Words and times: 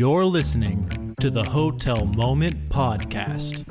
You're 0.00 0.24
listening 0.24 1.14
to 1.20 1.28
the 1.28 1.42
Hotel 1.44 2.06
Moment 2.06 2.70
Podcast. 2.70 3.68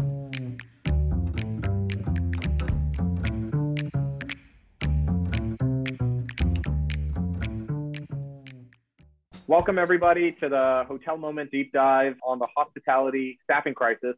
Welcome, 9.48 9.80
everybody, 9.80 10.34
to 10.34 10.50
the 10.50 10.84
Hotel 10.88 11.18
Moment 11.18 11.50
deep 11.50 11.74
dive 11.74 12.14
on 12.24 12.38
the 12.38 12.46
hospitality 12.56 13.40
staffing 13.44 13.74
crisis. 13.74 14.14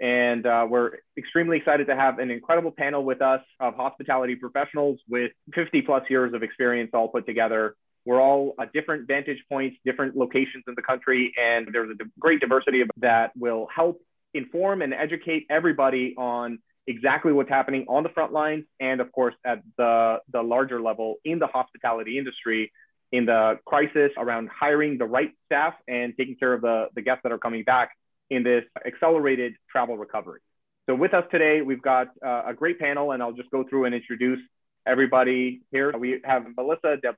And 0.00 0.44
uh, 0.46 0.66
we're 0.68 0.96
extremely 1.16 1.58
excited 1.58 1.86
to 1.86 1.94
have 1.94 2.18
an 2.18 2.32
incredible 2.32 2.72
panel 2.72 3.04
with 3.04 3.22
us 3.22 3.42
of 3.60 3.76
hospitality 3.76 4.34
professionals 4.34 4.98
with 5.08 5.30
50 5.54 5.82
plus 5.82 6.02
years 6.10 6.34
of 6.34 6.42
experience 6.42 6.90
all 6.94 7.06
put 7.06 7.26
together 7.26 7.76
we're 8.04 8.20
all 8.20 8.54
at 8.60 8.72
different 8.72 9.06
vantage 9.06 9.42
points, 9.48 9.76
different 9.84 10.16
locations 10.16 10.64
in 10.68 10.74
the 10.76 10.82
country, 10.82 11.32
and 11.40 11.68
there's 11.72 11.90
a 11.90 12.04
great 12.18 12.40
diversity 12.40 12.82
that 12.98 13.32
will 13.36 13.66
help 13.74 14.00
inform 14.34 14.82
and 14.82 14.92
educate 14.92 15.46
everybody 15.48 16.14
on 16.18 16.58
exactly 16.86 17.32
what's 17.32 17.48
happening 17.48 17.86
on 17.88 18.02
the 18.02 18.08
front 18.10 18.32
lines 18.32 18.64
and 18.78 19.00
of 19.00 19.10
course 19.12 19.34
at 19.46 19.62
the, 19.78 20.18
the 20.30 20.42
larger 20.42 20.82
level 20.82 21.16
in 21.24 21.38
the 21.38 21.46
hospitality 21.46 22.18
industry 22.18 22.70
in 23.10 23.24
the 23.24 23.58
crisis 23.64 24.10
around 24.18 24.50
hiring 24.50 24.98
the 24.98 25.04
right 25.04 25.30
staff 25.46 25.74
and 25.88 26.14
taking 26.18 26.36
care 26.36 26.52
of 26.52 26.60
the, 26.60 26.88
the 26.94 27.00
guests 27.00 27.20
that 27.22 27.32
are 27.32 27.38
coming 27.38 27.62
back 27.64 27.90
in 28.28 28.42
this 28.42 28.64
accelerated 28.84 29.54
travel 29.70 29.96
recovery. 29.96 30.40
So 30.86 30.94
with 30.94 31.14
us 31.14 31.24
today, 31.30 31.62
we've 31.62 31.80
got 31.80 32.08
uh, 32.24 32.42
a 32.46 32.54
great 32.54 32.78
panel 32.78 33.12
and 33.12 33.22
I'll 33.22 33.32
just 33.32 33.50
go 33.50 33.64
through 33.64 33.86
and 33.86 33.94
introduce 33.94 34.40
everybody 34.86 35.62
here. 35.72 35.96
We 35.96 36.20
have 36.24 36.44
Melissa 36.56 36.96
De 37.02 37.14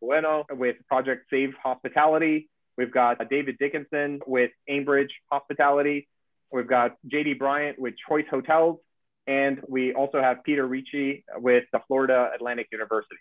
with 0.51 0.77
Project 0.89 1.27
Save 1.31 1.55
Hospitality. 1.63 2.49
We've 2.77 2.93
got 2.93 3.29
David 3.29 3.59
Dickinson 3.59 4.21
with 4.27 4.51
Aimbridge 4.71 5.11
Hospitality. 5.31 6.09
We've 6.53 6.69
got 6.69 6.97
JD 7.09 7.39
Bryant 7.39 7.79
with 7.79 7.95
Choice 8.09 8.27
Hotels. 8.31 8.79
And 9.27 9.61
we 9.69 9.93
also 9.95 10.21
have 10.21 10.45
Peter 10.45 10.67
Ricci 10.67 11.25
with 11.37 11.65
the 11.73 11.81
Florida 11.89 12.31
Atlantic 12.35 12.69
University. 12.71 13.17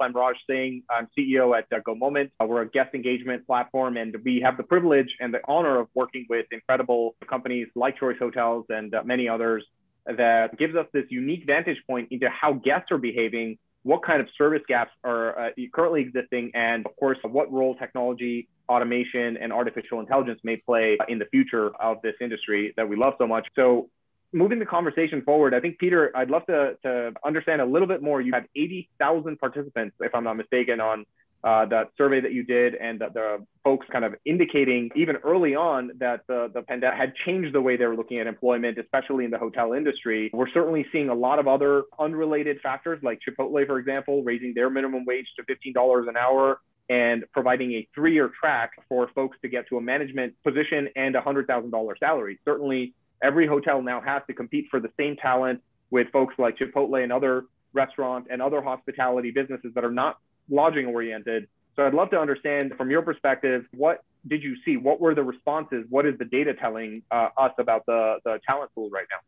I'm 0.00 0.12
Raj 0.12 0.36
Singh. 0.48 0.82
I'm 0.88 1.08
CEO 1.16 1.56
at 1.56 1.68
Go 1.84 1.94
Moment. 1.94 2.32
We're 2.40 2.62
a 2.62 2.68
guest 2.68 2.94
engagement 2.94 3.46
platform, 3.46 3.96
and 3.96 4.16
we 4.24 4.40
have 4.40 4.56
the 4.56 4.62
privilege 4.62 5.14
and 5.20 5.32
the 5.32 5.40
honor 5.46 5.78
of 5.78 5.88
working 5.94 6.26
with 6.28 6.46
incredible 6.50 7.14
companies 7.28 7.68
like 7.74 7.98
Choice 7.98 8.16
Hotels 8.18 8.64
and 8.70 8.94
many 9.04 9.28
others 9.28 9.64
that 10.06 10.58
gives 10.58 10.74
us 10.74 10.86
this 10.92 11.04
unique 11.10 11.44
vantage 11.46 11.78
point 11.86 12.08
into 12.10 12.28
how 12.28 12.54
guests 12.54 12.90
are 12.90 12.98
behaving 12.98 13.58
what 13.84 14.02
kind 14.02 14.20
of 14.20 14.26
service 14.36 14.62
gaps 14.66 14.90
are 15.04 15.38
uh, 15.38 15.50
currently 15.72 16.00
existing, 16.00 16.50
and 16.54 16.84
of 16.86 16.96
course, 16.96 17.18
what 17.22 17.52
role 17.52 17.76
technology, 17.76 18.48
automation, 18.68 19.36
and 19.36 19.52
artificial 19.52 20.00
intelligence 20.00 20.40
may 20.42 20.56
play 20.56 20.98
in 21.08 21.18
the 21.18 21.26
future 21.26 21.70
of 21.80 22.00
this 22.02 22.14
industry 22.20 22.72
that 22.76 22.88
we 22.88 22.96
love 22.96 23.12
so 23.18 23.26
much. 23.26 23.46
So, 23.54 23.90
moving 24.32 24.58
the 24.58 24.66
conversation 24.66 25.22
forward, 25.22 25.54
I 25.54 25.60
think, 25.60 25.78
Peter, 25.78 26.10
I'd 26.16 26.30
love 26.30 26.46
to, 26.46 26.76
to 26.82 27.12
understand 27.24 27.60
a 27.60 27.66
little 27.66 27.86
bit 27.86 28.02
more. 28.02 28.20
You 28.22 28.32
had 28.32 28.46
80,000 28.56 29.38
participants, 29.38 29.94
if 30.00 30.14
I'm 30.14 30.24
not 30.24 30.38
mistaken, 30.38 30.80
on 30.80 31.04
uh, 31.44 31.66
that 31.66 31.90
survey 31.98 32.20
that 32.22 32.32
you 32.32 32.42
did 32.42 32.74
and 32.74 33.00
the, 33.00 33.08
the, 33.12 33.46
folks 33.62 33.86
kind 33.90 34.04
of 34.04 34.14
indicating 34.26 34.90
even 34.94 35.16
early 35.24 35.54
on 35.54 35.90
that 35.98 36.20
the, 36.28 36.50
the 36.52 36.60
pandemic 36.60 36.98
had 36.98 37.14
changed 37.24 37.54
the 37.54 37.60
way 37.60 37.78
they 37.78 37.86
were 37.86 37.96
looking 37.96 38.18
at 38.18 38.26
employment, 38.26 38.76
especially 38.76 39.24
in 39.24 39.30
the 39.30 39.38
hotel 39.38 39.72
industry. 39.72 40.30
We're 40.34 40.50
certainly 40.50 40.84
seeing 40.92 41.08
a 41.08 41.14
lot 41.14 41.38
of 41.38 41.48
other 41.48 41.84
unrelated 41.98 42.60
factors 42.62 43.00
like 43.02 43.20
Chipotle, 43.26 43.66
for 43.66 43.78
example, 43.78 44.22
raising 44.22 44.52
their 44.52 44.68
minimum 44.68 45.06
wage 45.06 45.26
to 45.38 45.72
$15 45.72 46.08
an 46.08 46.14
hour 46.14 46.60
and 46.90 47.24
providing 47.32 47.72
a 47.72 47.88
three-year 47.94 48.30
track 48.38 48.72
for 48.86 49.08
folks 49.14 49.38
to 49.40 49.48
get 49.48 49.66
to 49.68 49.78
a 49.78 49.80
management 49.80 50.34
position 50.44 50.88
and 50.94 51.16
a 51.16 51.22
$100,000 51.22 51.98
salary. 51.98 52.38
Certainly, 52.44 52.92
every 53.22 53.46
hotel 53.46 53.80
now 53.80 54.02
has 54.02 54.20
to 54.26 54.34
compete 54.34 54.66
for 54.70 54.78
the 54.78 54.90
same 54.98 55.16
talent 55.16 55.62
with 55.90 56.06
folks 56.12 56.34
like 56.38 56.58
Chipotle 56.58 57.02
and 57.02 57.10
other 57.10 57.44
restaurant 57.72 58.26
and 58.30 58.42
other 58.42 58.60
hospitality 58.60 59.30
businesses 59.30 59.72
that 59.74 59.84
are 59.84 59.90
not 59.90 60.18
lodging 60.48 60.86
oriented. 60.86 61.48
So 61.76 61.86
I'd 61.86 61.94
love 61.94 62.10
to 62.10 62.18
understand 62.18 62.74
from 62.76 62.90
your 62.90 63.02
perspective, 63.02 63.64
what 63.72 64.02
did 64.26 64.42
you 64.42 64.56
see? 64.64 64.76
What 64.76 65.00
were 65.00 65.14
the 65.14 65.22
responses? 65.22 65.84
What 65.88 66.06
is 66.06 66.16
the 66.18 66.24
data 66.24 66.54
telling 66.54 67.02
uh, 67.10 67.28
us 67.36 67.52
about 67.58 67.84
the, 67.86 68.18
the 68.24 68.40
talent 68.46 68.70
pool 68.74 68.90
right 68.90 69.06
now? 69.10 69.18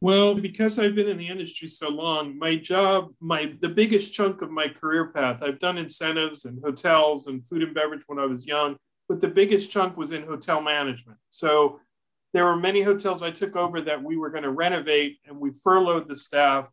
Well, 0.00 0.34
because 0.34 0.78
I've 0.78 0.94
been 0.94 1.08
in 1.08 1.18
the 1.18 1.28
industry 1.28 1.68
so 1.68 1.88
long, 1.88 2.38
my 2.38 2.56
job, 2.56 3.14
my 3.20 3.54
the 3.60 3.68
biggest 3.68 4.12
chunk 4.12 4.42
of 4.42 4.50
my 4.50 4.68
career 4.68 5.06
path, 5.08 5.42
I've 5.42 5.58
done 5.58 5.78
incentives 5.78 6.44
and 6.44 6.62
hotels 6.62 7.26
and 7.26 7.46
food 7.46 7.62
and 7.62 7.74
beverage 7.74 8.02
when 8.06 8.18
I 8.18 8.26
was 8.26 8.46
young, 8.46 8.76
but 9.08 9.20
the 9.20 9.28
biggest 9.28 9.70
chunk 9.70 9.96
was 9.96 10.12
in 10.12 10.24
hotel 10.24 10.60
management. 10.60 11.18
So 11.30 11.80
there 12.34 12.44
were 12.44 12.56
many 12.56 12.82
hotels 12.82 13.22
I 13.22 13.30
took 13.30 13.56
over 13.56 13.80
that 13.80 14.02
we 14.02 14.16
were 14.16 14.28
going 14.28 14.42
to 14.42 14.50
renovate 14.50 15.20
and 15.26 15.38
we 15.38 15.52
furloughed 15.52 16.08
the 16.08 16.16
staff 16.16 16.66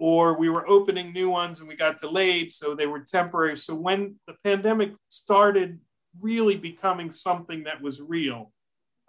or 0.00 0.34
we 0.38 0.48
were 0.48 0.66
opening 0.66 1.12
new 1.12 1.28
ones 1.28 1.60
and 1.60 1.68
we 1.68 1.76
got 1.76 1.98
delayed, 1.98 2.50
so 2.50 2.74
they 2.74 2.86
were 2.86 3.00
temporary. 3.00 3.58
So 3.58 3.74
when 3.74 4.16
the 4.26 4.34
pandemic 4.42 4.92
started 5.10 5.78
really 6.18 6.56
becoming 6.56 7.10
something 7.10 7.64
that 7.64 7.82
was 7.82 8.00
real, 8.00 8.50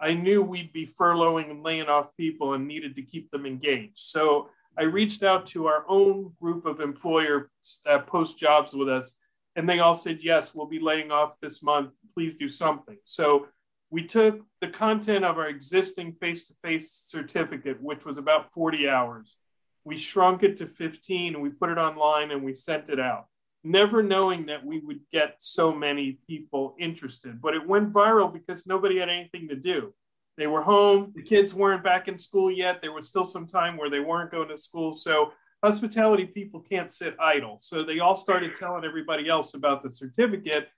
I 0.02 0.14
knew 0.16 0.42
we'd 0.42 0.74
be 0.74 0.86
furloughing 0.86 1.50
and 1.50 1.64
laying 1.64 1.88
off 1.88 2.16
people 2.18 2.56
and 2.56 2.68
needed 2.68 2.96
to 2.96 3.04
keep 3.04 3.32
them 3.32 3.46
engaged. 3.46 4.00
So 4.00 4.50
I 4.78 4.84
reached 4.84 5.24
out 5.24 5.48
to 5.48 5.68
our 5.68 5.86
own 5.88 6.34
group 6.42 6.66
of 6.66 6.82
employers 6.82 7.48
that 7.86 8.06
post 8.06 8.38
jobs 8.38 8.74
with 8.74 8.90
us, 8.90 9.18
and 9.56 9.70
they 9.70 9.80
all 9.80 9.96
said, 9.96 10.20
Yes, 10.22 10.54
we'll 10.54 10.68
be 10.68 10.80
laying 10.80 11.10
off 11.10 11.40
this 11.40 11.64
month. 11.64 11.92
Please 12.14 12.36
do 12.36 12.50
something. 12.50 12.98
So 13.06 13.48
we 13.90 14.06
took 14.06 14.42
the 14.60 14.68
content 14.68 15.24
of 15.24 15.38
our 15.38 15.48
existing 15.48 16.14
face 16.14 16.48
to 16.48 16.54
face 16.62 16.92
certificate, 16.92 17.82
which 17.82 18.04
was 18.04 18.18
about 18.18 18.52
40 18.54 18.90
hours, 18.90 19.38
we 19.84 19.98
shrunk 19.98 20.44
it 20.44 20.58
to 20.58 20.68
15 20.68 21.34
and 21.34 21.44
we 21.44 21.50
put 21.50 21.70
it 21.70 21.78
online 21.78 22.32
and 22.32 22.44
we 22.44 22.54
sent 22.54 22.90
it 22.90 23.00
out, 23.00 23.28
never 23.64 24.04
knowing 24.04 24.46
that 24.48 24.66
we 24.66 24.80
would 24.80 25.00
get 25.12 25.36
so 25.40 25.72
many 25.72 26.20
people 26.28 26.76
interested. 26.80 27.42
But 27.42 27.56
it 27.56 27.68
went 27.68 27.94
viral 27.94 28.32
because 28.32 28.68
nobody 28.68 29.00
had 29.00 29.10
anything 29.10 29.48
to 29.50 29.56
do. 29.56 29.94
They 30.38 30.48
were 30.48 30.62
home, 30.62 31.12
the 31.16 31.22
kids 31.22 31.54
weren't 31.54 31.84
back 31.84 32.08
in 32.08 32.18
school 32.18 32.52
yet. 32.52 32.82
There 32.82 32.94
was 32.94 33.08
still 33.08 33.26
some 33.26 33.48
time 33.48 33.78
where 33.78 33.90
they 33.90 34.00
weren't 34.00 34.32
going 34.32 34.48
to 34.50 34.58
school. 34.58 34.94
So 34.94 35.34
hospitality 35.64 36.26
people 36.26 36.62
can't 36.62 36.92
sit 36.92 37.16
idle. 37.20 37.58
So 37.60 37.84
they 37.84 38.00
all 38.00 38.16
started 38.16 38.56
telling 38.56 38.86
everybody 38.86 39.28
else 39.28 39.54
about 39.54 39.84
the 39.84 39.92
certificate. 39.92 40.70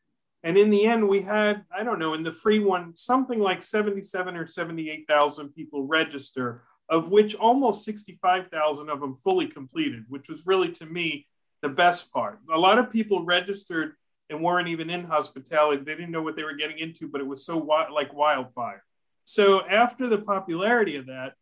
And 0.43 0.57
in 0.57 0.69
the 0.69 0.85
end, 0.85 1.07
we 1.07 1.21
had, 1.21 1.63
I 1.73 1.83
don't 1.83 1.99
know, 1.99 2.13
in 2.13 2.23
the 2.23 2.31
free 2.31 2.59
one, 2.59 2.97
something 2.97 3.39
like 3.39 3.61
77 3.61 4.35
or 4.35 4.47
78,000 4.47 5.49
people 5.49 5.85
register 5.87 6.63
of 6.89 7.09
which 7.09 7.35
almost 7.35 7.85
65,000 7.85 8.89
of 8.89 8.99
them 8.99 9.15
fully 9.15 9.47
completed, 9.47 10.05
which 10.09 10.29
was 10.29 10.45
really 10.45 10.71
to 10.73 10.85
me 10.85 11.27
the 11.61 11.69
best 11.69 12.11
part. 12.11 12.39
A 12.53 12.59
lot 12.59 12.77
of 12.77 12.91
people 12.91 13.23
registered 13.23 13.93
and 14.29 14.43
weren't 14.43 14.67
even 14.67 14.89
in 14.89 15.05
hospitality. 15.05 15.83
They 15.83 15.95
didn't 15.95 16.11
know 16.11 16.21
what 16.21 16.35
they 16.35 16.43
were 16.43 16.55
getting 16.55 16.79
into, 16.79 17.07
but 17.07 17.21
it 17.21 17.27
was 17.27 17.45
so 17.45 17.57
like 17.57 18.13
wildfire. 18.13 18.83
So 19.25 19.65
after 19.67 20.07
the 20.07 20.17
popularity 20.17 20.97
of 20.97 21.07
that, 21.07 21.33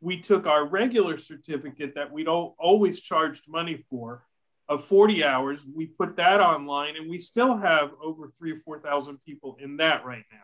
we 0.00 0.20
took 0.20 0.46
our 0.46 0.64
regular 0.64 1.16
certificate 1.16 1.94
that 1.94 2.12
we'd 2.12 2.28
all, 2.28 2.54
always 2.58 3.00
charged 3.00 3.48
money 3.48 3.84
for 3.90 4.24
of 4.68 4.84
40 4.84 5.24
hours. 5.24 5.64
We 5.72 5.86
put 5.86 6.16
that 6.16 6.40
online 6.40 6.96
and 6.96 7.08
we 7.08 7.18
still 7.18 7.56
have 7.56 7.90
over 8.02 8.30
three 8.36 8.52
or 8.52 8.58
4,000 8.58 9.18
people 9.24 9.56
in 9.60 9.78
that 9.78 10.04
right 10.04 10.24
now. 10.30 10.38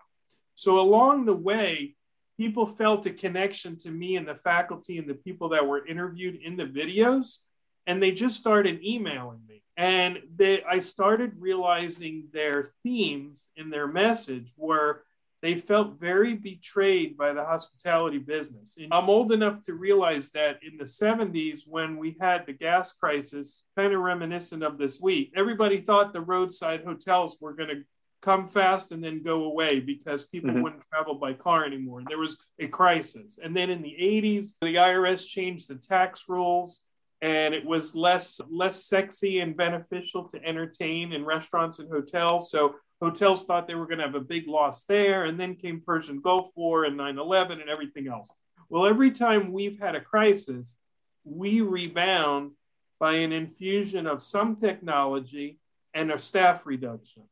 So 0.55 0.81
along 0.81 1.27
the 1.27 1.35
way, 1.35 1.97
people 2.37 2.67
felt 2.67 3.07
a 3.07 3.11
connection 3.11 3.77
to 3.77 3.91
me 3.91 4.17
and 4.17 4.27
the 4.27 4.35
faculty 4.35 4.99
and 4.99 5.09
the 5.09 5.15
people 5.15 5.49
that 5.51 5.67
were 5.67 5.87
interviewed 5.87 6.37
in 6.37 6.57
the 6.57 6.67
videos 6.67 7.39
and 7.87 8.03
they 8.03 8.13
just 8.13 8.37
started 8.37 8.83
emailing 8.85 9.41
me. 9.49 9.63
And 9.77 10.21
they 10.37 10.63
i 10.65 10.79
started 10.79 11.33
realizing 11.39 12.29
their 12.33 12.71
themes 12.83 13.49
in 13.57 13.71
their 13.71 13.89
message 13.89 14.53
were 14.57 15.05
they 15.43 15.57
felt 15.57 16.01
very 16.01 16.35
betrayed 16.35 17.19
by 17.19 17.35
the 17.35 17.45
hospitality 17.45 18.19
business. 18.19 18.77
And 18.79 18.95
i'm 18.95 19.11
old 19.11 19.33
enough 19.33 19.63
to 19.63 19.75
realize 19.75 20.31
that 20.31 20.61
in 20.63 20.77
the 20.79 20.85
70s 20.85 21.63
when 21.67 21.97
we 21.97 22.17
had 22.21 22.47
the 22.47 22.53
gas 22.53 22.93
crisis 22.93 23.65
kind 23.77 23.93
of 23.93 24.01
reminiscent 24.01 24.63
of 24.63 24.79
this 24.79 25.01
week 25.01 25.33
everybody 25.35 25.79
thought 25.79 26.13
the 26.13 26.21
roadside 26.21 26.85
hotels 26.85 27.37
were 27.41 27.53
going 27.53 27.71
to 27.71 27.85
come 28.25 28.49
fast 28.49 28.91
and 28.91 29.05
then 29.05 29.23
go 29.23 29.45
away 29.45 29.81
because 29.81 30.25
people 30.27 30.51
mm-hmm. 30.51 30.63
wouldn't 30.63 30.89
travel 30.91 31.15
by 31.15 31.35
car 31.35 31.65
anymore. 31.65 32.03
There 32.09 32.19
was 32.19 32.39
a 32.59 32.67
crisis. 32.67 33.39
And 33.43 33.55
then 33.55 33.69
in 33.69 33.83
the 33.83 33.95
80s, 34.01 34.55
the 34.63 34.77
IRS 34.77 35.29
changed 35.29 35.69
the 35.69 35.75
tax 35.75 36.25
rules 36.29 36.83
and 37.21 37.55
it 37.55 37.65
was 37.65 37.95
less 37.95 38.41
less 38.51 38.85
sexy 38.85 39.41
and 39.41 39.57
beneficial 39.57 40.25
to 40.29 40.43
entertain 40.45 41.13
in 41.13 41.25
restaurants 41.25 41.79
and 41.79 41.91
hotels. 41.91 42.51
So 42.51 42.77
hotels 43.01 43.45
thought 43.45 43.67
they 43.67 43.75
were 43.75 43.87
going 43.87 43.99
to 43.99 44.05
have 44.05 44.15
a 44.15 44.21
big 44.21 44.49
loss 44.49 44.85
there 44.85 45.25
and 45.25 45.39
then 45.39 45.55
came 45.55 45.83
Persian 45.85 46.21
Gulf 46.21 46.51
War 46.55 46.85
and 46.85 46.99
9/11 46.99 47.61
and 47.61 47.69
everything 47.69 48.09
else. 48.09 48.29
Well, 48.69 48.87
every 48.87 49.11
time 49.11 49.53
we've 49.53 49.79
had 49.79 49.95
a 49.95 50.01
crisis, 50.01 50.77
we 51.25 51.61
rebound 51.61 52.53
by 52.99 53.15
an 53.17 53.33
infusion 53.33 54.07
of 54.07 54.23
some 54.23 54.57
technology 54.57 55.59
and 55.93 56.11
a 56.11 56.19
staff 56.19 56.67
reduction. 56.67 57.25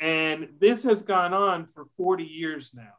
And 0.00 0.48
this 0.58 0.84
has 0.84 1.02
gone 1.02 1.32
on 1.32 1.66
for 1.66 1.86
40 1.96 2.24
years 2.24 2.72
now. 2.74 2.94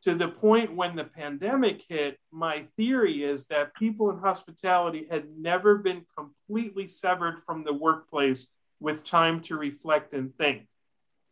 to 0.00 0.14
the 0.14 0.28
point 0.28 0.76
when 0.76 0.94
the 0.94 1.02
pandemic 1.02 1.82
hit, 1.88 2.18
my 2.30 2.62
theory 2.76 3.24
is 3.24 3.46
that 3.46 3.74
people 3.74 4.08
in 4.10 4.18
hospitality 4.18 5.08
had 5.10 5.28
never 5.36 5.76
been 5.76 6.06
completely 6.16 6.86
severed 6.86 7.40
from 7.44 7.64
the 7.64 7.72
workplace 7.72 8.46
with 8.78 9.04
time 9.04 9.40
to 9.40 9.56
reflect 9.56 10.14
and 10.14 10.32
think. 10.36 10.68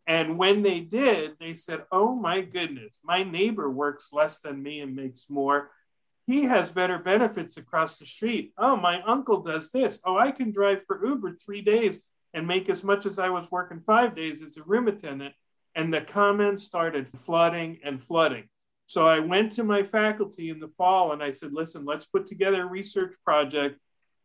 And 0.07 0.37
when 0.37 0.63
they 0.63 0.81
did, 0.81 1.37
they 1.39 1.55
said, 1.55 1.85
Oh 1.91 2.15
my 2.15 2.41
goodness, 2.41 2.99
my 3.05 3.23
neighbor 3.23 3.71
works 3.71 4.13
less 4.13 4.41
than 4.41 4.63
me 4.63 4.81
and 4.81 4.95
makes 4.95 5.31
more. 5.31 5.71
He 6.27 6.45
has 6.45 6.73
better 6.73 6.99
benefits 6.99 7.57
across 7.57 7.99
the 7.99 8.07
street. 8.07 8.53
Oh, 8.59 8.77
my 8.77 9.01
uncle 9.03 9.43
does 9.43 9.71
this. 9.71 10.01
Oh, 10.05 10.19
I 10.19 10.33
can 10.33 10.51
drive 10.51 10.85
for 10.85 11.05
Uber 11.07 11.37
three 11.37 11.61
days 11.61 12.05
and 12.37 12.47
make 12.47 12.69
as 12.69 12.85
much 12.85 13.07
as 13.07 13.19
I 13.19 13.31
was 13.31 13.51
working 13.51 13.81
five 13.81 14.15
days 14.15 14.43
as 14.43 14.59
a 14.59 14.63
room 14.63 14.89
attendant. 14.89 15.35
And 15.75 15.93
the 15.93 16.03
comments 16.03 16.63
started 16.63 17.09
flooding 17.09 17.79
and 17.83 18.01
flooding. 18.01 18.45
So 18.85 19.09
I 19.09 19.21
went 19.21 19.53
to 19.53 19.65
my 19.65 19.83
faculty 19.83 20.51
in 20.51 20.61
the 20.61 20.69
fall 20.69 21.13
and 21.13 21.23
I 21.23 21.31
said, 21.31 21.55
listen, 21.55 21.87
let's 21.87 22.05
put 22.05 22.27
together 22.27 22.63
a 22.63 22.67
research 22.67 23.15
project. 23.25 23.81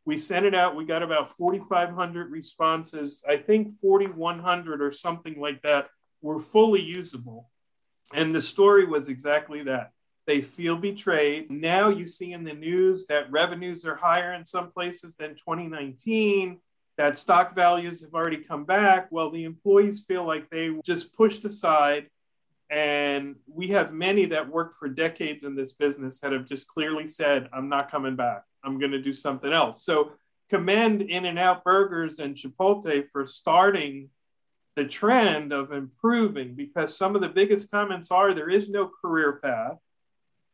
We 0.05 0.17
sent 0.17 0.45
it 0.45 0.53
out. 0.53 0.75
We 0.75 0.85
got 0.85 1.03
about 1.03 1.35
4,500 1.37 2.29
responses. 2.29 3.23
I 3.27 3.37
think 3.37 3.79
4,100 3.79 4.81
or 4.81 4.91
something 4.91 5.39
like 5.39 5.61
that 5.61 5.87
were 6.21 6.39
fully 6.39 6.81
usable. 6.81 7.49
And 8.13 8.35
the 8.35 8.41
story 8.41 8.85
was 8.85 9.07
exactly 9.07 9.63
that. 9.63 9.91
They 10.27 10.41
feel 10.41 10.75
betrayed. 10.75 11.49
Now 11.49 11.87
you 11.87 12.05
see 12.05 12.33
in 12.33 12.43
the 12.43 12.53
news 12.53 13.05
that 13.07 13.31
revenues 13.31 13.85
are 13.85 13.95
higher 13.95 14.33
in 14.33 14.45
some 14.45 14.71
places 14.71 15.15
than 15.15 15.35
2019, 15.35 16.59
that 17.01 17.17
stock 17.17 17.55
values 17.55 18.03
have 18.03 18.13
already 18.13 18.37
come 18.37 18.63
back. 18.63 19.07
Well, 19.09 19.31
the 19.31 19.43
employees 19.43 20.03
feel 20.07 20.23
like 20.23 20.51
they 20.51 20.69
just 20.85 21.15
pushed 21.17 21.43
aside 21.45 22.11
and 22.69 23.37
we 23.47 23.69
have 23.69 23.91
many 23.91 24.25
that 24.27 24.47
worked 24.47 24.75
for 24.75 24.87
decades 24.87 25.43
in 25.43 25.55
this 25.55 25.73
business 25.73 26.19
that 26.19 26.31
have 26.31 26.45
just 26.45 26.67
clearly 26.67 27.07
said, 27.07 27.49
I'm 27.51 27.69
not 27.69 27.89
coming 27.89 28.15
back. 28.15 28.43
I'm 28.63 28.77
going 28.77 28.91
to 28.91 29.01
do 29.01 29.13
something 29.13 29.51
else. 29.51 29.83
So 29.83 30.11
commend 30.47 31.01
In-N-Out 31.01 31.63
Burgers 31.63 32.19
and 32.19 32.35
Chipotle 32.35 33.09
for 33.11 33.25
starting 33.25 34.09
the 34.75 34.85
trend 34.85 35.51
of 35.51 35.71
improving 35.71 36.53
because 36.53 36.95
some 36.95 37.15
of 37.15 37.21
the 37.21 37.29
biggest 37.29 37.71
comments 37.71 38.11
are 38.11 38.35
there 38.35 38.47
is 38.47 38.69
no 38.69 38.91
career 39.01 39.39
path 39.43 39.79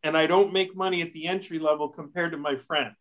and 0.01 0.15
I 0.15 0.27
don't 0.27 0.53
make 0.53 0.77
money 0.77 1.01
at 1.01 1.11
the 1.11 1.27
entry 1.27 1.59
level 1.59 1.89
compared 1.89 2.31
to 2.31 2.37
my 2.37 2.55
friends. 2.55 2.95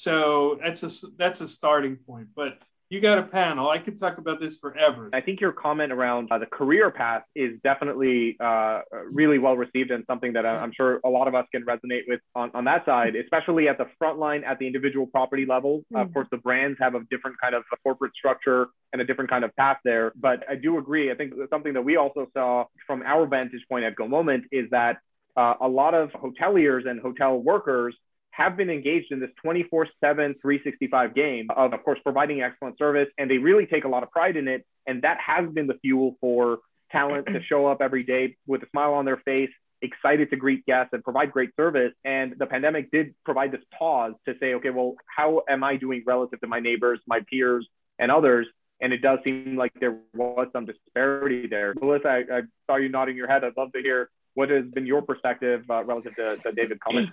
So 0.00 0.58
that's 0.64 0.82
a 0.82 1.06
that's 1.18 1.42
a 1.42 1.46
starting 1.46 1.96
point. 1.96 2.28
But 2.34 2.56
you 2.88 3.02
got 3.02 3.18
a 3.18 3.22
panel. 3.22 3.68
I 3.68 3.76
could 3.76 3.98
talk 3.98 4.16
about 4.16 4.40
this 4.40 4.58
forever. 4.58 5.10
I 5.12 5.20
think 5.20 5.42
your 5.42 5.52
comment 5.52 5.92
around 5.92 6.28
uh, 6.32 6.38
the 6.38 6.46
career 6.46 6.90
path 6.90 7.22
is 7.36 7.60
definitely 7.62 8.38
uh, 8.40 8.80
really 9.12 9.38
well 9.38 9.58
received 9.58 9.90
and 9.90 10.02
something 10.06 10.32
that 10.32 10.46
I'm 10.46 10.72
sure 10.72 11.00
a 11.04 11.10
lot 11.10 11.28
of 11.28 11.34
us 11.34 11.44
can 11.52 11.66
resonate 11.66 12.04
with 12.08 12.20
on, 12.34 12.50
on 12.54 12.64
that 12.64 12.86
side, 12.86 13.14
especially 13.14 13.68
at 13.68 13.76
the 13.76 13.88
front 13.98 14.18
line 14.18 14.42
at 14.42 14.58
the 14.58 14.66
individual 14.66 15.06
property 15.06 15.44
level. 15.44 15.80
Mm-hmm. 15.80 15.96
Of 15.96 16.14
course, 16.14 16.28
the 16.30 16.38
brands 16.38 16.78
have 16.80 16.94
a 16.94 17.00
different 17.10 17.36
kind 17.38 17.54
of 17.54 17.62
corporate 17.82 18.14
structure 18.14 18.68
and 18.94 19.02
a 19.02 19.04
different 19.04 19.28
kind 19.28 19.44
of 19.44 19.54
path 19.54 19.80
there. 19.84 20.14
But 20.16 20.44
I 20.48 20.54
do 20.54 20.78
agree. 20.78 21.12
I 21.12 21.14
think 21.14 21.34
something 21.50 21.74
that 21.74 21.82
we 21.82 21.96
also 21.96 22.26
saw 22.32 22.64
from 22.86 23.02
our 23.02 23.26
vantage 23.26 23.66
point 23.68 23.84
at 23.84 23.96
Go 23.96 24.08
Moment 24.08 24.44
is 24.50 24.70
that 24.70 24.96
uh, 25.36 25.54
a 25.60 25.68
lot 25.68 25.92
of 25.92 26.10
hoteliers 26.12 26.88
and 26.88 27.00
hotel 27.00 27.36
workers 27.38 27.94
have 28.30 28.56
been 28.56 28.70
engaged 28.70 29.12
in 29.12 29.20
this 29.20 29.30
24 29.42 29.88
7, 30.00 30.34
365 30.40 31.14
game 31.14 31.48
of, 31.54 31.72
of 31.72 31.82
course, 31.84 31.98
providing 32.02 32.42
excellent 32.42 32.78
service. 32.78 33.08
And 33.18 33.30
they 33.30 33.38
really 33.38 33.66
take 33.66 33.84
a 33.84 33.88
lot 33.88 34.02
of 34.02 34.10
pride 34.10 34.36
in 34.36 34.48
it. 34.48 34.64
And 34.86 35.02
that 35.02 35.18
has 35.24 35.48
been 35.50 35.66
the 35.66 35.78
fuel 35.82 36.16
for 36.20 36.58
talent 36.90 37.26
to 37.26 37.42
show 37.42 37.66
up 37.66 37.80
every 37.80 38.02
day 38.02 38.36
with 38.46 38.62
a 38.62 38.68
smile 38.70 38.94
on 38.94 39.04
their 39.04 39.18
face, 39.18 39.50
excited 39.82 40.30
to 40.30 40.36
greet 40.36 40.64
guests 40.66 40.90
and 40.92 41.02
provide 41.02 41.32
great 41.32 41.50
service. 41.56 41.92
And 42.04 42.34
the 42.38 42.46
pandemic 42.46 42.90
did 42.90 43.14
provide 43.24 43.52
this 43.52 43.62
pause 43.76 44.12
to 44.26 44.34
say, 44.40 44.54
okay, 44.54 44.70
well, 44.70 44.94
how 45.06 45.42
am 45.48 45.64
I 45.64 45.76
doing 45.76 46.02
relative 46.06 46.40
to 46.40 46.46
my 46.46 46.60
neighbors, 46.60 47.00
my 47.06 47.20
peers, 47.30 47.66
and 47.98 48.10
others? 48.10 48.46
And 48.80 48.92
it 48.92 49.02
does 49.02 49.18
seem 49.26 49.56
like 49.56 49.72
there 49.78 49.98
was 50.14 50.48
some 50.52 50.64
disparity 50.64 51.46
there. 51.46 51.74
Melissa, 51.80 52.08
I, 52.08 52.18
I 52.18 52.40
saw 52.66 52.76
you 52.76 52.88
nodding 52.88 53.16
your 53.16 53.28
head. 53.28 53.44
I'd 53.44 53.56
love 53.56 53.72
to 53.72 53.82
hear 53.82 54.08
what 54.34 54.48
has 54.48 54.64
been 54.66 54.86
your 54.86 55.02
perspective 55.02 55.64
uh, 55.68 55.84
relative 55.84 56.14
to, 56.16 56.36
to 56.36 56.52
David 56.52 56.80
comment. 56.80 57.10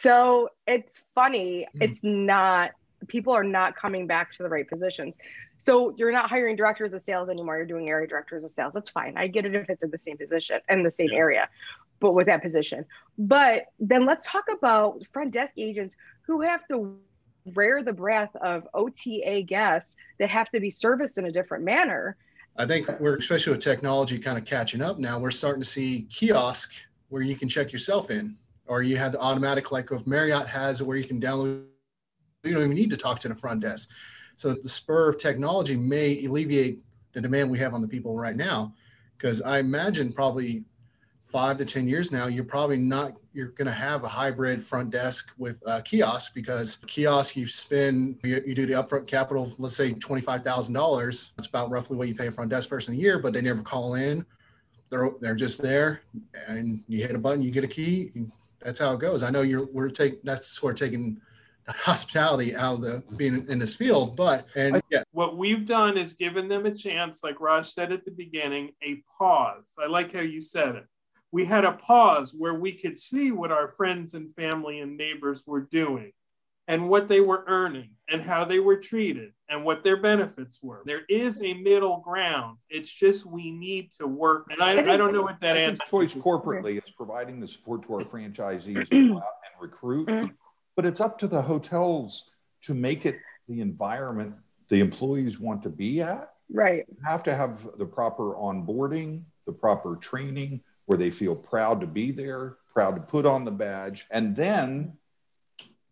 So 0.00 0.50
it's 0.66 1.02
funny. 1.14 1.66
Mm. 1.76 1.82
It's 1.82 2.00
not, 2.02 2.72
people 3.08 3.32
are 3.32 3.44
not 3.44 3.76
coming 3.76 4.06
back 4.06 4.32
to 4.32 4.42
the 4.42 4.48
right 4.48 4.68
positions. 4.68 5.14
So 5.58 5.94
you're 5.96 6.12
not 6.12 6.28
hiring 6.28 6.56
directors 6.56 6.92
of 6.92 7.02
sales 7.02 7.30
anymore. 7.30 7.56
You're 7.56 7.66
doing 7.66 7.88
area 7.88 8.06
directors 8.06 8.44
of 8.44 8.50
sales. 8.50 8.74
That's 8.74 8.90
fine. 8.90 9.14
I 9.16 9.26
get 9.26 9.46
it 9.46 9.54
if 9.54 9.70
it's 9.70 9.82
in 9.82 9.90
the 9.90 9.98
same 9.98 10.18
position 10.18 10.60
in 10.68 10.82
the 10.82 10.90
same 10.90 11.10
area, 11.12 11.48
but 12.00 12.12
with 12.12 12.26
that 12.26 12.42
position. 12.42 12.84
But 13.16 13.66
then 13.80 14.04
let's 14.04 14.26
talk 14.26 14.44
about 14.52 15.02
front 15.12 15.32
desk 15.32 15.54
agents 15.56 15.96
who 16.26 16.42
have 16.42 16.66
to 16.68 16.98
wear 17.54 17.82
the 17.82 17.92
breath 17.92 18.34
of 18.42 18.68
OTA 18.74 19.44
guests 19.46 19.96
that 20.18 20.28
have 20.28 20.50
to 20.50 20.60
be 20.60 20.68
serviced 20.68 21.16
in 21.16 21.24
a 21.24 21.32
different 21.32 21.64
manner. 21.64 22.18
I 22.56 22.66
think 22.66 22.88
we're 23.00 23.16
especially 23.16 23.52
with 23.52 23.62
technology 23.62 24.18
kind 24.18 24.36
of 24.36 24.44
catching 24.44 24.82
up 24.82 24.98
now. 24.98 25.18
We're 25.18 25.30
starting 25.30 25.62
to 25.62 25.68
see 25.68 26.06
kiosk 26.10 26.74
where 27.08 27.22
you 27.22 27.34
can 27.34 27.48
check 27.48 27.72
yourself 27.72 28.10
in 28.10 28.36
or 28.68 28.82
you 28.82 28.96
had 28.96 29.12
the 29.12 29.20
automatic 29.20 29.72
like 29.72 29.90
if 29.92 30.06
Marriott 30.06 30.46
has 30.46 30.82
where 30.82 30.96
you 30.96 31.04
can 31.04 31.20
download, 31.20 31.64
you 32.44 32.52
don't 32.52 32.64
even 32.64 32.76
need 32.76 32.90
to 32.90 32.96
talk 32.96 33.18
to 33.20 33.28
the 33.28 33.34
front 33.34 33.60
desk. 33.60 33.88
So 34.36 34.52
the 34.52 34.68
spur 34.68 35.08
of 35.08 35.18
technology 35.18 35.76
may 35.76 36.24
alleviate 36.24 36.80
the 37.12 37.20
demand 37.20 37.50
we 37.50 37.58
have 37.58 37.74
on 37.74 37.80
the 37.80 37.88
people 37.88 38.14
right 38.14 38.36
now, 38.36 38.74
because 39.16 39.40
I 39.40 39.58
imagine 39.58 40.12
probably 40.12 40.64
five 41.22 41.58
to 41.58 41.64
ten 41.64 41.88
years 41.88 42.12
now, 42.12 42.26
you're 42.26 42.44
probably 42.44 42.76
not 42.76 43.12
you're 43.36 43.48
going 43.48 43.66
to 43.66 43.72
have 43.72 44.02
a 44.02 44.08
hybrid 44.08 44.64
front 44.64 44.88
desk 44.88 45.30
with 45.36 45.56
uh, 45.66 45.82
kiosk 45.82 46.34
because 46.34 46.78
kiosk 46.86 47.36
you 47.36 47.46
spend 47.46 48.18
you, 48.24 48.42
you 48.46 48.54
do 48.54 48.64
the 48.64 48.72
upfront 48.72 49.06
capital 49.06 49.52
let's 49.58 49.76
say 49.76 49.92
$25000 49.92 51.32
that's 51.36 51.46
about 51.46 51.70
roughly 51.70 51.98
what 51.98 52.08
you 52.08 52.14
pay 52.14 52.28
a 52.28 52.32
front 52.32 52.48
desk 52.48 52.70
person 52.70 52.94
a 52.94 52.96
year 52.96 53.18
but 53.18 53.34
they 53.34 53.42
never 53.42 53.60
call 53.60 53.94
in 53.94 54.24
they're 54.88 55.10
they're 55.20 55.34
just 55.34 55.60
there 55.60 56.00
and 56.48 56.82
you 56.88 57.02
hit 57.02 57.14
a 57.14 57.18
button 57.18 57.42
you 57.42 57.50
get 57.50 57.62
a 57.62 57.68
key 57.68 58.10
that's 58.66 58.80
how 58.80 58.92
it 58.92 59.00
goes. 59.00 59.22
I 59.22 59.30
know 59.30 59.42
you're 59.42 59.66
we're 59.72 59.88
taking 59.88 60.18
that's 60.24 60.48
sort 60.48 60.80
of 60.80 60.88
taking 60.88 61.20
hospitality 61.68 62.54
out 62.54 62.74
of 62.74 62.80
the 62.80 63.02
being 63.16 63.46
in 63.48 63.60
this 63.60 63.76
field, 63.76 64.16
but 64.16 64.46
and 64.56 64.82
yeah. 64.90 65.04
What 65.12 65.36
we've 65.36 65.64
done 65.64 65.96
is 65.96 66.14
given 66.14 66.48
them 66.48 66.66
a 66.66 66.74
chance, 66.74 67.22
like 67.22 67.40
Raj 67.40 67.70
said 67.70 67.92
at 67.92 68.04
the 68.04 68.10
beginning, 68.10 68.72
a 68.82 69.02
pause. 69.16 69.72
I 69.78 69.86
like 69.86 70.12
how 70.12 70.20
you 70.20 70.40
said 70.40 70.74
it. 70.74 70.86
We 71.30 71.44
had 71.44 71.64
a 71.64 71.72
pause 71.72 72.34
where 72.36 72.54
we 72.54 72.72
could 72.72 72.98
see 72.98 73.30
what 73.30 73.52
our 73.52 73.68
friends 73.68 74.14
and 74.14 74.34
family 74.34 74.80
and 74.80 74.96
neighbors 74.96 75.44
were 75.46 75.62
doing 75.62 76.12
and 76.68 76.88
what 76.88 77.08
they 77.08 77.20
were 77.20 77.44
earning 77.46 77.90
and 78.08 78.22
how 78.22 78.44
they 78.44 78.58
were 78.58 78.76
treated 78.76 79.32
and 79.48 79.64
what 79.64 79.84
their 79.84 79.96
benefits 79.96 80.62
were. 80.62 80.82
There 80.84 81.02
is 81.08 81.42
a 81.42 81.54
middle 81.54 81.98
ground. 81.98 82.58
It's 82.68 82.92
just 82.92 83.26
we 83.26 83.50
need 83.50 83.92
to 83.92 84.06
work. 84.06 84.46
And 84.50 84.62
I, 84.62 84.92
I 84.92 84.96
don't 84.96 85.12
know 85.12 85.22
what 85.22 85.40
that 85.40 85.56
answer 85.56 85.84
choice 85.88 86.14
corporately 86.14 86.82
is 86.82 86.90
providing 86.90 87.40
the 87.40 87.48
support 87.48 87.82
to 87.84 87.94
our 87.94 88.00
franchisees 88.00 88.88
to 88.90 89.08
go 89.08 89.16
out 89.18 89.22
and 89.52 89.60
recruit. 89.60 90.08
Mm-hmm. 90.08 90.28
But 90.74 90.86
it's 90.86 91.00
up 91.00 91.18
to 91.20 91.28
the 91.28 91.42
hotels 91.42 92.30
to 92.62 92.74
make 92.74 93.06
it 93.06 93.16
the 93.48 93.60
environment 93.60 94.34
the 94.68 94.80
employees 94.80 95.38
want 95.38 95.62
to 95.62 95.70
be 95.70 96.02
at. 96.02 96.32
Right. 96.52 96.84
You 96.88 96.96
have 97.04 97.22
to 97.24 97.34
have 97.34 97.78
the 97.78 97.86
proper 97.86 98.34
onboarding, 98.34 99.22
the 99.46 99.52
proper 99.52 99.96
training 99.96 100.60
where 100.86 100.98
they 100.98 101.10
feel 101.10 101.34
proud 101.34 101.80
to 101.80 101.86
be 101.86 102.10
there, 102.12 102.56
proud 102.72 102.96
to 102.96 103.00
put 103.00 103.26
on 103.26 103.44
the 103.44 103.50
badge. 103.52 104.06
And 104.10 104.34
then 104.34 104.96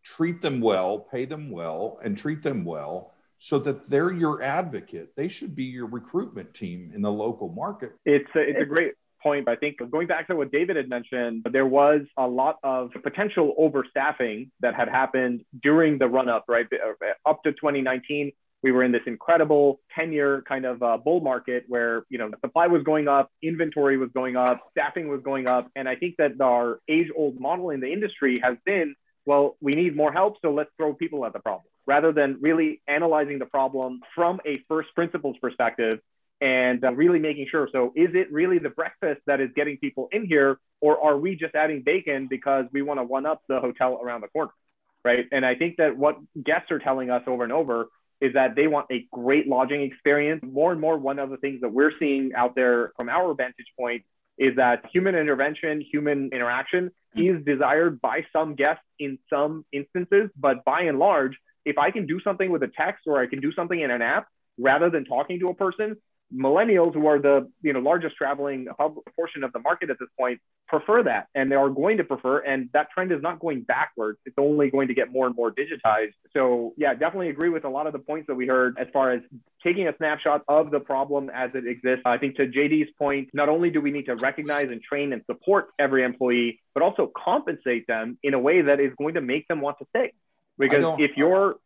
treat 0.05 0.41
them 0.41 0.61
well, 0.61 1.01
pay 1.01 1.25
them 1.25 1.51
well, 1.51 1.99
and 2.05 2.17
treat 2.17 2.43
them 2.43 2.65
well 2.65 3.15
so 3.39 3.59
that 3.59 3.89
they're 3.89 4.13
your 4.13 4.43
advocate. 4.43 5.17
They 5.17 5.29
should 5.29 5.55
be 5.55 5.65
your 5.65 5.87
recruitment 5.87 6.55
team 6.55 6.93
in 6.95 7.03
the 7.03 7.11
local 7.13 7.49
market. 7.49 7.93
It's 8.05 8.29
a, 8.37 8.41
it's, 8.41 8.61
a 8.61 8.65
great 8.65 8.93
point. 9.23 9.49
I 9.49 9.57
think 9.57 9.79
going 9.91 10.07
back 10.07 10.29
to 10.29 10.37
what 10.37 10.53
David 10.53 10.77
had 10.77 10.89
mentioned, 10.89 11.47
there 11.51 11.67
was 11.67 12.03
a 12.17 12.27
lot 12.27 12.59
of 12.63 12.91
potential 13.03 13.55
overstaffing 13.59 14.51
that 14.61 14.75
had 14.75 14.89
happened 14.89 15.45
during 15.63 15.99
the 15.99 16.07
run 16.07 16.29
up, 16.29 16.45
right? 16.49 16.67
Uh, 16.73 17.29
up 17.29 17.43
to 17.43 17.53
2019, 17.53 18.33
we 18.63 18.73
were 18.73 18.83
in 18.83 18.93
this 18.93 19.03
incredible 19.07 19.81
10 19.95 20.13
year 20.13 20.43
kind 20.49 20.65
of 20.65 20.83
uh, 20.83 20.97
bull 20.97 21.21
market 21.21 21.65
where, 21.69 22.05
you 22.09 22.17
know, 22.17 22.31
supply 22.41 22.67
was 22.67 22.83
going 22.83 23.09
up, 23.09 23.31
inventory 23.43 23.99
was 23.99 24.09
going 24.15 24.37
up, 24.37 24.63
staffing 24.71 25.09
was 25.09 25.21
going 25.23 25.47
up. 25.47 25.71
And 25.77 25.87
I 25.87 25.97
think 25.97 26.15
that 26.17 26.41
our 26.41 26.81
age 26.89 27.11
old 27.15 27.39
model 27.39 27.71
in 27.71 27.81
the 27.81 27.93
industry 27.93 28.41
has 28.43 28.57
been 28.65 28.95
well, 29.27 29.57
we 29.61 29.73
need 29.73 29.97
more 29.97 30.13
help, 30.13 30.37
so 30.43 30.53
let's 30.53 30.71
throw 30.77 30.95
people 30.95 31.25
at 31.25 31.33
the 31.33 31.41
problem 31.41 31.65
rather 31.87 32.13
than 32.13 32.39
really 32.41 32.81
analyzing 32.89 33.39
the 33.39 33.47
problem 33.47 34.01
from 34.15 34.41
a 34.47 34.59
first 34.69 34.89
principles 34.95 35.37
perspective 35.41 36.01
and 36.41 36.85
uh, 36.85 36.93
really 36.93 37.19
making 37.19 37.47
sure. 37.51 37.69
So, 37.73 37.93
is 37.95 38.11
it 38.15 38.33
really 38.33 38.59
the 38.59 38.71
breakfast 38.71 39.21
that 39.27 39.41
is 39.41 39.51
getting 39.55 39.79
people 39.79 40.09
in 40.13 40.27
here, 40.27 40.59
or 40.81 41.03
are 41.03 41.17
we 41.17 41.37
just 41.37 41.55
adding 41.55 41.83
bacon 41.83 42.27
because 42.29 42.67
we 42.73 42.83
want 42.83 43.01
to 43.01 43.05
one 43.05 43.27
up 43.27 43.43
the 43.49 43.61
hotel 43.61 44.01
around 44.03 44.23
the 44.23 44.29
corner? 44.29 44.53
Right. 45.05 45.27
And 45.33 45.45
I 45.45 45.55
think 45.55 45.77
that 45.77 45.97
what 45.99 46.17
guests 46.43 46.71
are 46.71 46.79
telling 46.79 47.11
us 47.11 47.23
over 47.27 47.45
and 47.45 47.53
over 47.53 47.89
is 48.23 48.33
that 48.35 48.55
they 48.57 48.67
want 48.67 48.87
a 48.91 49.07
great 49.13 49.47
lodging 49.47 49.83
experience. 49.83 50.41
More 50.43 50.73
and 50.73 50.81
more, 50.81 50.97
one 50.97 51.19
of 51.19 51.29
the 51.29 51.37
things 51.37 51.61
that 51.61 51.71
we're 51.71 51.93
seeing 51.99 52.33
out 52.35 52.55
there 52.55 52.93
from 52.97 53.11
our 53.11 53.35
vantage 53.35 53.67
point 53.79 54.05
is 54.39 54.57
that 54.57 54.85
human 54.93 55.15
intervention, 55.15 55.81
human 55.81 56.31
interaction 56.33 56.91
is 57.17 57.45
desired 57.45 58.01
by 58.01 58.25
some 58.33 58.55
guests 58.55 58.85
in 58.99 59.19
some 59.31 59.65
instances, 59.73 60.31
but 60.37 60.65
by 60.65 60.83
and 60.83 60.99
large, 60.99 61.37
if 61.65 61.79
I 61.79 61.91
can 61.91 62.07
do 62.07 62.21
something 62.21 62.51
with 62.51 62.63
a 62.63 62.69
text 62.69 63.05
or 63.07 63.21
I 63.21 63.27
can 63.27 63.41
do 63.41 63.53
something 63.53 63.81
in 63.81 63.91
an 63.91 64.03
app 64.03 64.27
rather 64.59 64.91
than 64.91 65.05
talking 65.05 65.39
to 65.41 65.49
a 65.49 65.55
person, 65.55 65.97
millennials 66.35 66.95
who 66.95 67.07
are 67.07 67.19
the 67.19 67.49
you 67.63 67.73
know 67.73 67.79
largest 67.79 68.17
traveling 68.17 68.67
portion 69.17 69.45
of 69.45 69.53
the 69.53 69.59
market 69.61 69.91
at 69.91 69.99
this 69.99 70.09
point 70.19 70.41
prefer 70.67 71.03
that 71.03 71.29
and 71.35 71.51
they 71.51 71.55
are 71.57 71.69
going 71.69 71.97
to 71.99 72.05
prefer 72.05 72.39
and 72.39 72.69
that 72.73 72.91
trend 72.91 73.13
is 73.13 73.23
not 73.23 73.39
going 73.39 73.63
backwards. 73.63 74.19
It's 74.27 74.37
only 74.39 74.71
going 74.71 74.89
to 74.89 74.95
get 74.95 75.13
more 75.13 75.27
and 75.27 75.37
more 75.37 75.53
digitized. 75.53 76.15
So 76.33 76.75
yeah 76.77 76.95
definitely 76.95 77.29
agree 77.29 77.51
with 77.51 77.65
a 77.65 77.69
lot 77.69 77.87
of 77.87 77.93
the 77.93 77.99
points 77.99 78.27
that 78.27 78.35
we 78.35 78.47
heard 78.47 78.77
as 78.79 78.89
far 78.93 79.13
as 79.13 79.21
taking 79.63 79.87
a 79.87 79.97
snapshot 79.97 80.43
of 80.49 80.71
the 80.71 80.81
problem 80.81 81.31
as 81.33 81.51
it 81.55 81.67
exists. 81.67 82.03
I 82.05 82.19
think 82.19 82.37
to 82.37 82.47
jd's 82.47 82.91
point 82.99 83.29
not 83.33 83.49
only 83.49 83.71
do 83.71 83.81
we 83.81 83.91
need 83.91 84.07
to 84.07 84.17
recognize 84.17 84.69
and 84.71 84.83
train 84.83 85.13
and 85.13 85.23
support 85.27 85.69
every 85.79 86.05
employee 86.05 86.61
but 86.75 86.83
also 86.83 87.13
compensate 87.17 87.87
them 87.87 88.19
in 88.23 88.35
a 88.35 88.39
way 88.39 88.63
that 88.63 88.81
is 88.81 88.93
going 88.99 89.15
to 89.15 89.21
make 89.21 89.47
them 89.47 89.61
want 89.61 89.79
to 89.79 89.87
stay. 89.91 90.13
Because 90.59 90.97
if 90.99 91.17
you're 91.17 91.57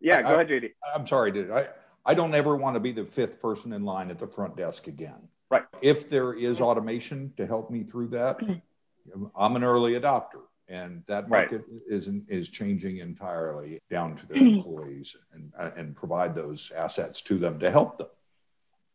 yeah 0.00 0.18
I, 0.18 0.22
go 0.22 0.34
ahead 0.34 0.48
jd 0.48 0.70
i'm 0.94 1.06
sorry 1.06 1.32
dude. 1.32 1.50
I 1.50 1.68
I 2.06 2.14
don't 2.14 2.34
ever 2.34 2.56
want 2.56 2.74
to 2.74 2.80
be 2.80 2.92
the 2.92 3.04
fifth 3.04 3.42
person 3.42 3.72
in 3.72 3.84
line 3.84 4.10
at 4.10 4.18
the 4.18 4.28
front 4.28 4.56
desk 4.56 4.86
again. 4.86 5.28
Right. 5.50 5.64
If 5.82 6.08
there 6.08 6.32
is 6.32 6.60
automation 6.60 7.32
to 7.36 7.46
help 7.46 7.70
me 7.70 7.82
through 7.82 8.08
that, 8.08 8.38
I'm 9.36 9.56
an 9.56 9.64
early 9.64 9.98
adopter, 9.98 10.42
and 10.68 11.02
that 11.06 11.28
market 11.28 11.64
right. 11.68 11.82
is 11.88 12.08
is 12.28 12.48
changing 12.48 12.98
entirely 12.98 13.80
down 13.90 14.16
to 14.16 14.26
their 14.26 14.36
employees 14.54 15.16
and 15.32 15.52
and 15.76 15.96
provide 15.96 16.34
those 16.34 16.72
assets 16.74 17.20
to 17.22 17.38
them 17.38 17.58
to 17.58 17.70
help 17.70 17.98
them. 17.98 18.08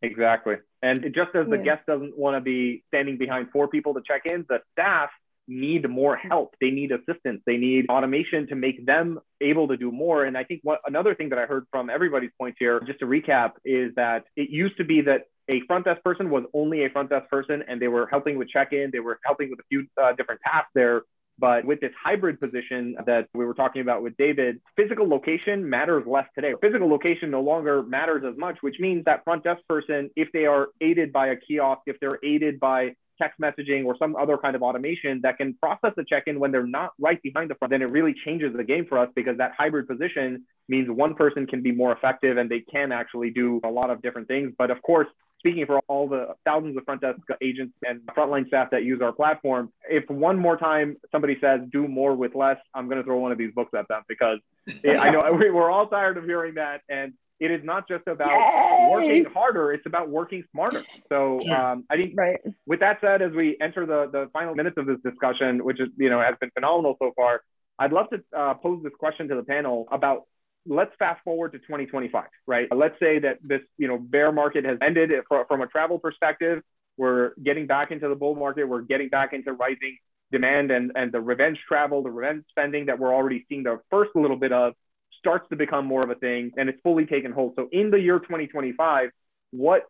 Exactly. 0.01 0.55
And 0.81 1.01
just 1.13 1.35
as 1.35 1.47
the 1.47 1.57
yeah. 1.57 1.63
guest 1.63 1.85
doesn't 1.85 2.17
want 2.17 2.35
to 2.35 2.41
be 2.41 2.83
standing 2.87 3.17
behind 3.17 3.51
four 3.51 3.67
people 3.67 3.93
to 3.93 4.01
check 4.01 4.23
in, 4.25 4.45
the 4.49 4.59
staff 4.71 5.11
need 5.51 5.87
more 5.89 6.15
help. 6.15 6.55
They 6.61 6.71
need 6.71 6.91
assistance. 6.91 7.41
They 7.45 7.57
need 7.57 7.87
automation 7.89 8.47
to 8.47 8.55
make 8.55 8.85
them 8.85 9.19
able 9.41 9.67
to 9.67 9.77
do 9.77 9.91
more. 9.91 10.23
And 10.23 10.37
I 10.37 10.43
think 10.43 10.61
what 10.63 10.79
another 10.85 11.13
thing 11.13 11.29
that 11.29 11.39
I 11.39 11.45
heard 11.45 11.65
from 11.69 11.89
everybody's 11.89 12.31
points 12.39 12.57
here, 12.59 12.79
just 12.87 12.99
to 12.99 13.05
recap, 13.05 13.51
is 13.65 13.93
that 13.95 14.23
it 14.35 14.49
used 14.49 14.77
to 14.77 14.85
be 14.85 15.01
that 15.01 15.27
a 15.49 15.61
front 15.67 15.85
desk 15.85 16.01
person 16.03 16.29
was 16.29 16.43
only 16.53 16.85
a 16.85 16.89
front 16.89 17.09
desk 17.09 17.29
person 17.29 17.63
and 17.67 17.81
they 17.81 17.89
were 17.89 18.07
helping 18.07 18.37
with 18.37 18.47
check-in. 18.47 18.89
They 18.91 18.99
were 18.99 19.19
helping 19.25 19.49
with 19.49 19.59
a 19.59 19.63
few 19.69 19.85
uh, 20.01 20.13
different 20.13 20.41
tasks 20.41 20.71
there. 20.73 21.03
But 21.37 21.65
with 21.65 21.81
this 21.81 21.91
hybrid 22.01 22.39
position 22.39 22.95
that 23.05 23.27
we 23.33 23.45
were 23.45 23.55
talking 23.55 23.81
about 23.81 24.03
with 24.03 24.15
David, 24.15 24.61
physical 24.77 25.09
location 25.09 25.67
matters 25.67 26.03
less 26.05 26.27
today. 26.35 26.53
Physical 26.61 26.87
location 26.87 27.31
no 27.31 27.41
longer 27.41 27.81
matters 27.81 28.23
as 28.29 28.37
much, 28.37 28.57
which 28.61 28.75
means 28.79 29.05
that 29.05 29.23
front 29.23 29.43
desk 29.43 29.61
person, 29.67 30.11
if 30.15 30.31
they 30.33 30.45
are 30.45 30.67
aided 30.81 31.11
by 31.11 31.27
a 31.27 31.35
kiosk, 31.35 31.81
if 31.87 31.99
they're 31.99 32.19
aided 32.23 32.59
by 32.59 32.95
text 33.21 33.39
messaging 33.39 33.85
or 33.85 33.95
some 33.97 34.15
other 34.15 34.37
kind 34.37 34.55
of 34.55 34.61
automation 34.61 35.21
that 35.23 35.37
can 35.37 35.53
process 35.61 35.91
the 35.95 36.03
check-in 36.07 36.39
when 36.39 36.51
they're 36.51 36.65
not 36.65 36.91
right 36.99 37.21
behind 37.21 37.49
the 37.49 37.55
front, 37.55 37.71
then 37.71 37.81
it 37.81 37.91
really 37.91 38.15
changes 38.25 38.55
the 38.55 38.63
game 38.63 38.85
for 38.87 38.97
us 38.97 39.09
because 39.15 39.37
that 39.37 39.51
hybrid 39.57 39.87
position 39.87 40.43
means 40.67 40.89
one 40.89 41.13
person 41.13 41.45
can 41.45 41.61
be 41.61 41.71
more 41.71 41.91
effective 41.91 42.37
and 42.37 42.49
they 42.49 42.61
can 42.71 42.91
actually 42.91 43.29
do 43.29 43.59
a 43.63 43.69
lot 43.69 43.89
of 43.89 44.01
different 44.01 44.27
things. 44.27 44.53
But 44.57 44.71
of 44.71 44.81
course, 44.81 45.07
speaking 45.39 45.65
for 45.65 45.79
all 45.87 46.07
the 46.07 46.35
thousands 46.45 46.77
of 46.77 46.83
front 46.85 47.01
desk 47.01 47.19
agents 47.41 47.73
and 47.83 48.01
frontline 48.17 48.47
staff 48.47 48.69
that 48.71 48.83
use 48.83 49.01
our 49.01 49.11
platform, 49.11 49.71
if 49.89 50.09
one 50.09 50.37
more 50.37 50.57
time 50.57 50.97
somebody 51.11 51.37
says 51.41 51.61
do 51.71 51.87
more 51.87 52.15
with 52.15 52.35
less, 52.35 52.57
I'm 52.73 52.87
going 52.87 52.97
to 52.99 53.03
throw 53.03 53.17
one 53.17 53.31
of 53.31 53.37
these 53.37 53.51
books 53.53 53.71
at 53.77 53.87
them 53.87 54.03
because 54.07 54.39
I 54.85 55.11
know 55.11 55.21
we're 55.31 55.71
all 55.71 55.87
tired 55.87 56.17
of 56.17 56.25
hearing 56.25 56.55
that. 56.55 56.81
And 56.89 57.13
it 57.41 57.51
is 57.51 57.61
not 57.63 57.87
just 57.87 58.07
about 58.07 58.29
Yay! 58.29 58.87
working 58.89 59.25
harder 59.25 59.73
it's 59.73 59.85
about 59.85 60.09
working 60.09 60.43
smarter. 60.51 60.83
So 61.09 61.41
um, 61.49 61.83
i 61.89 61.97
think 61.97 62.13
right. 62.15 62.39
with 62.65 62.79
that 62.79 62.99
said 63.01 63.21
as 63.21 63.31
we 63.33 63.57
enter 63.59 63.85
the, 63.85 64.09
the 64.11 64.29
final 64.31 64.55
minutes 64.55 64.77
of 64.77 64.85
this 64.85 64.99
discussion 65.03 65.63
which 65.65 65.81
is 65.81 65.89
you 65.97 66.09
know 66.09 66.21
has 66.21 66.35
been 66.39 66.51
phenomenal 66.51 66.95
so 66.99 67.11
far 67.15 67.41
i'd 67.79 67.91
love 67.91 68.07
to 68.11 68.23
uh, 68.37 68.53
pose 68.53 68.81
this 68.83 68.93
question 68.97 69.27
to 69.27 69.35
the 69.35 69.43
panel 69.43 69.87
about 69.91 70.23
let's 70.65 70.91
fast 70.99 71.23
forward 71.23 71.51
to 71.53 71.59
2025 71.59 72.25
right? 72.47 72.67
Let's 72.75 72.99
say 72.99 73.19
that 73.19 73.39
this 73.43 73.61
you 73.77 73.87
know 73.87 73.97
bear 73.97 74.31
market 74.31 74.65
has 74.65 74.77
ended 74.81 75.11
from 75.27 75.61
a 75.61 75.67
travel 75.67 75.99
perspective. 75.99 76.61
We're 76.97 77.31
getting 77.41 77.67
back 77.67 77.91
into 77.91 78.07
the 78.09 78.15
bull 78.15 78.35
market. 78.35 78.65
We're 78.65 78.81
getting 78.81 79.09
back 79.09 79.33
into 79.33 79.53
rising 79.53 79.97
demand 80.31 80.71
and, 80.71 80.91
and 80.95 81.11
the 81.11 81.19
revenge 81.19 81.59
travel 81.67 82.03
the 82.03 82.09
revenge 82.09 82.45
spending 82.49 82.85
that 82.85 82.97
we're 82.97 83.13
already 83.13 83.45
seeing 83.49 83.63
the 83.63 83.79
first 83.89 84.11
little 84.15 84.37
bit 84.37 84.53
of 84.53 84.73
starts 85.21 85.47
to 85.49 85.55
become 85.55 85.85
more 85.85 86.01
of 86.01 86.09
a 86.09 86.15
thing 86.15 86.51
and 86.57 86.67
it's 86.67 86.79
fully 86.81 87.05
taken 87.05 87.31
hold. 87.31 87.53
So 87.55 87.69
in 87.71 87.91
the 87.91 87.99
year 87.99 88.19
2025, 88.19 89.09
what 89.51 89.83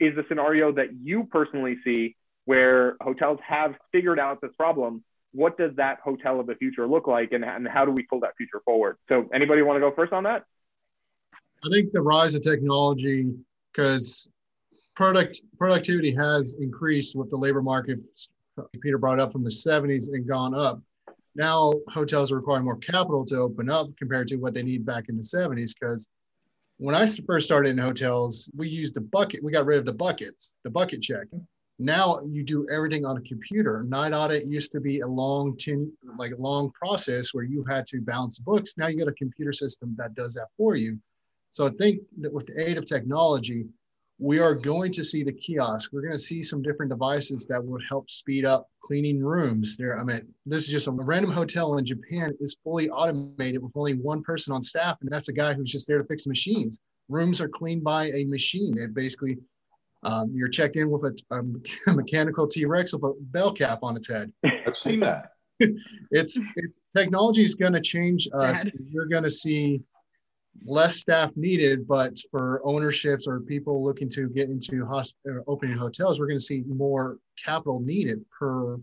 is 0.00 0.16
the 0.16 0.24
scenario 0.28 0.72
that 0.72 0.88
you 1.02 1.24
personally 1.24 1.76
see 1.84 2.16
where 2.46 2.96
hotels 3.02 3.38
have 3.46 3.74
figured 3.92 4.18
out 4.18 4.40
this 4.40 4.52
problem? 4.56 5.04
What 5.32 5.58
does 5.58 5.76
that 5.76 6.00
hotel 6.00 6.40
of 6.40 6.46
the 6.46 6.54
future 6.54 6.86
look 6.86 7.06
like 7.06 7.32
and, 7.32 7.44
and 7.44 7.68
how 7.68 7.84
do 7.84 7.92
we 7.92 8.02
pull 8.04 8.20
that 8.20 8.32
future 8.38 8.62
forward? 8.64 8.96
So 9.08 9.28
anybody 9.32 9.60
want 9.60 9.76
to 9.76 9.80
go 9.80 9.94
first 9.94 10.12
on 10.12 10.24
that? 10.24 10.44
I 11.64 11.68
think 11.70 11.92
the 11.92 12.00
rise 12.00 12.34
of 12.34 12.42
technology, 12.42 13.30
because 13.72 14.30
product 14.94 15.42
productivity 15.58 16.14
has 16.14 16.56
increased 16.58 17.14
with 17.16 17.30
the 17.30 17.36
labor 17.36 17.62
market. 17.62 18.00
Peter 18.80 18.98
brought 18.98 19.20
up 19.20 19.32
from 19.32 19.44
the 19.44 19.50
70s 19.50 20.08
and 20.12 20.26
gone 20.26 20.54
up 20.54 20.80
now 21.38 21.72
hotels 21.88 22.30
are 22.30 22.36
requiring 22.36 22.64
more 22.64 22.76
capital 22.76 23.24
to 23.24 23.36
open 23.36 23.70
up 23.70 23.86
compared 23.96 24.28
to 24.28 24.36
what 24.36 24.52
they 24.52 24.62
need 24.62 24.84
back 24.84 25.04
in 25.08 25.16
the 25.16 25.22
70s 25.22 25.72
because 25.78 26.06
when 26.76 26.94
i 26.94 27.06
first 27.26 27.46
started 27.46 27.70
in 27.70 27.78
hotels 27.78 28.50
we 28.56 28.68
used 28.68 28.94
the 28.94 29.00
bucket 29.00 29.42
we 29.42 29.50
got 29.50 29.64
rid 29.64 29.78
of 29.78 29.86
the 29.86 29.92
buckets 29.92 30.52
the 30.64 30.70
bucket 30.70 31.00
check. 31.00 31.26
Now 31.78 32.20
you 32.26 32.42
do 32.42 32.66
everything 32.68 33.04
on 33.04 33.16
a 33.16 33.20
computer. 33.20 33.84
Night 33.84 34.12
audit 34.12 34.46
used 34.46 34.72
to 34.72 34.80
be 34.80 35.00
a 35.00 35.06
long 35.06 35.56
ten, 35.56 35.92
like 36.18 36.32
a 36.32 36.36
long 36.36 36.72
process 36.72 37.32
where 37.32 37.44
you 37.44 37.64
had 37.70 37.86
to 37.88 38.00
balance 38.00 38.40
books. 38.40 38.74
Now 38.76 38.88
you 38.88 38.98
got 38.98 39.06
a 39.06 39.12
computer 39.12 39.52
system 39.52 39.94
that 39.96 40.16
does 40.16 40.34
that 40.34 40.48
for 40.56 40.74
you. 40.74 40.98
So 41.52 41.66
i 41.66 41.70
think 41.78 42.00
that 42.20 42.32
with 42.32 42.46
the 42.46 42.60
aid 42.60 42.78
of 42.78 42.84
technology 42.84 43.66
we 44.20 44.40
are 44.40 44.54
going 44.54 44.90
to 44.92 45.04
see 45.04 45.22
the 45.22 45.32
kiosk. 45.32 45.92
We're 45.92 46.02
going 46.02 46.12
to 46.12 46.18
see 46.18 46.42
some 46.42 46.60
different 46.60 46.90
devices 46.90 47.46
that 47.46 47.64
will 47.64 47.78
help 47.88 48.10
speed 48.10 48.44
up 48.44 48.68
cleaning 48.82 49.22
rooms. 49.22 49.76
There, 49.76 49.98
I 49.98 50.02
mean, 50.02 50.22
this 50.44 50.64
is 50.64 50.70
just 50.70 50.88
a 50.88 50.90
random 50.90 51.30
hotel 51.30 51.78
in 51.78 51.84
Japan 51.84 52.32
is 52.40 52.56
fully 52.64 52.90
automated 52.90 53.62
with 53.62 53.72
only 53.76 53.94
one 53.94 54.22
person 54.22 54.52
on 54.52 54.60
staff, 54.60 54.98
and 55.00 55.10
that's 55.10 55.28
a 55.28 55.32
guy 55.32 55.54
who's 55.54 55.70
just 55.70 55.86
there 55.86 55.98
to 55.98 56.04
fix 56.04 56.26
machines. 56.26 56.80
Rooms 57.08 57.40
are 57.40 57.48
cleaned 57.48 57.84
by 57.84 58.06
a 58.10 58.24
machine. 58.24 58.76
It 58.76 58.92
basically 58.92 59.38
um, 60.02 60.32
you're 60.34 60.48
checked 60.48 60.76
in 60.76 60.90
with 60.90 61.04
a, 61.04 61.36
a 61.86 61.92
mechanical 61.92 62.48
T-Rex 62.48 62.94
with 62.94 63.04
a 63.04 63.12
bell 63.20 63.52
cap 63.52 63.80
on 63.82 63.96
its 63.96 64.08
head. 64.08 64.32
I've 64.66 64.76
seen 64.76 65.00
that. 65.00 65.30
it's, 65.60 66.40
it's 66.56 66.78
technology 66.96 67.42
is 67.42 67.54
going 67.54 67.72
to 67.72 67.80
change 67.80 68.28
us. 68.32 68.64
You're 68.90 69.06
going 69.06 69.24
to 69.24 69.30
see 69.30 69.80
less 70.64 70.96
staff 70.96 71.30
needed, 71.36 71.86
but 71.86 72.18
for 72.30 72.60
ownerships 72.64 73.26
or 73.26 73.40
people 73.40 73.84
looking 73.84 74.08
to 74.10 74.28
get 74.30 74.48
into 74.48 74.84
hosp- 74.84 75.14
opening 75.46 75.76
hotels, 75.76 76.18
we're 76.18 76.26
going 76.26 76.38
to 76.38 76.44
see 76.44 76.62
more 76.66 77.18
capital 77.42 77.80
needed 77.80 78.24
per 78.30 78.76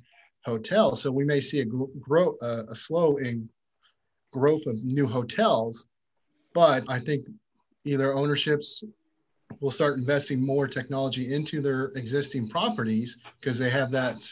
hotel. 0.43 0.95
So 0.95 1.11
we 1.11 1.25
may 1.25 1.41
see 1.41 1.61
a 1.61 1.65
grow 1.65 2.35
uh, 2.41 2.63
a 2.69 2.75
slow 2.75 3.17
in 3.17 3.49
growth 4.31 4.65
of 4.67 4.83
new 4.83 5.07
hotels, 5.07 5.87
but 6.53 6.83
I 6.87 6.99
think 6.99 7.25
either 7.85 8.15
ownerships 8.15 8.83
will 9.59 9.71
start 9.71 9.97
investing 9.97 10.45
more 10.45 10.67
technology 10.67 11.33
into 11.33 11.61
their 11.61 11.85
existing 11.95 12.49
properties 12.49 13.19
because 13.39 13.57
they 13.57 13.69
have 13.69 13.91
that 13.91 14.27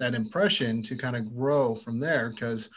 that 0.00 0.14
impression 0.14 0.82
to 0.82 0.96
kind 0.96 1.14
of 1.16 1.32
grow 1.34 1.74
from 1.74 2.00
there 2.00 2.30
because 2.30 2.68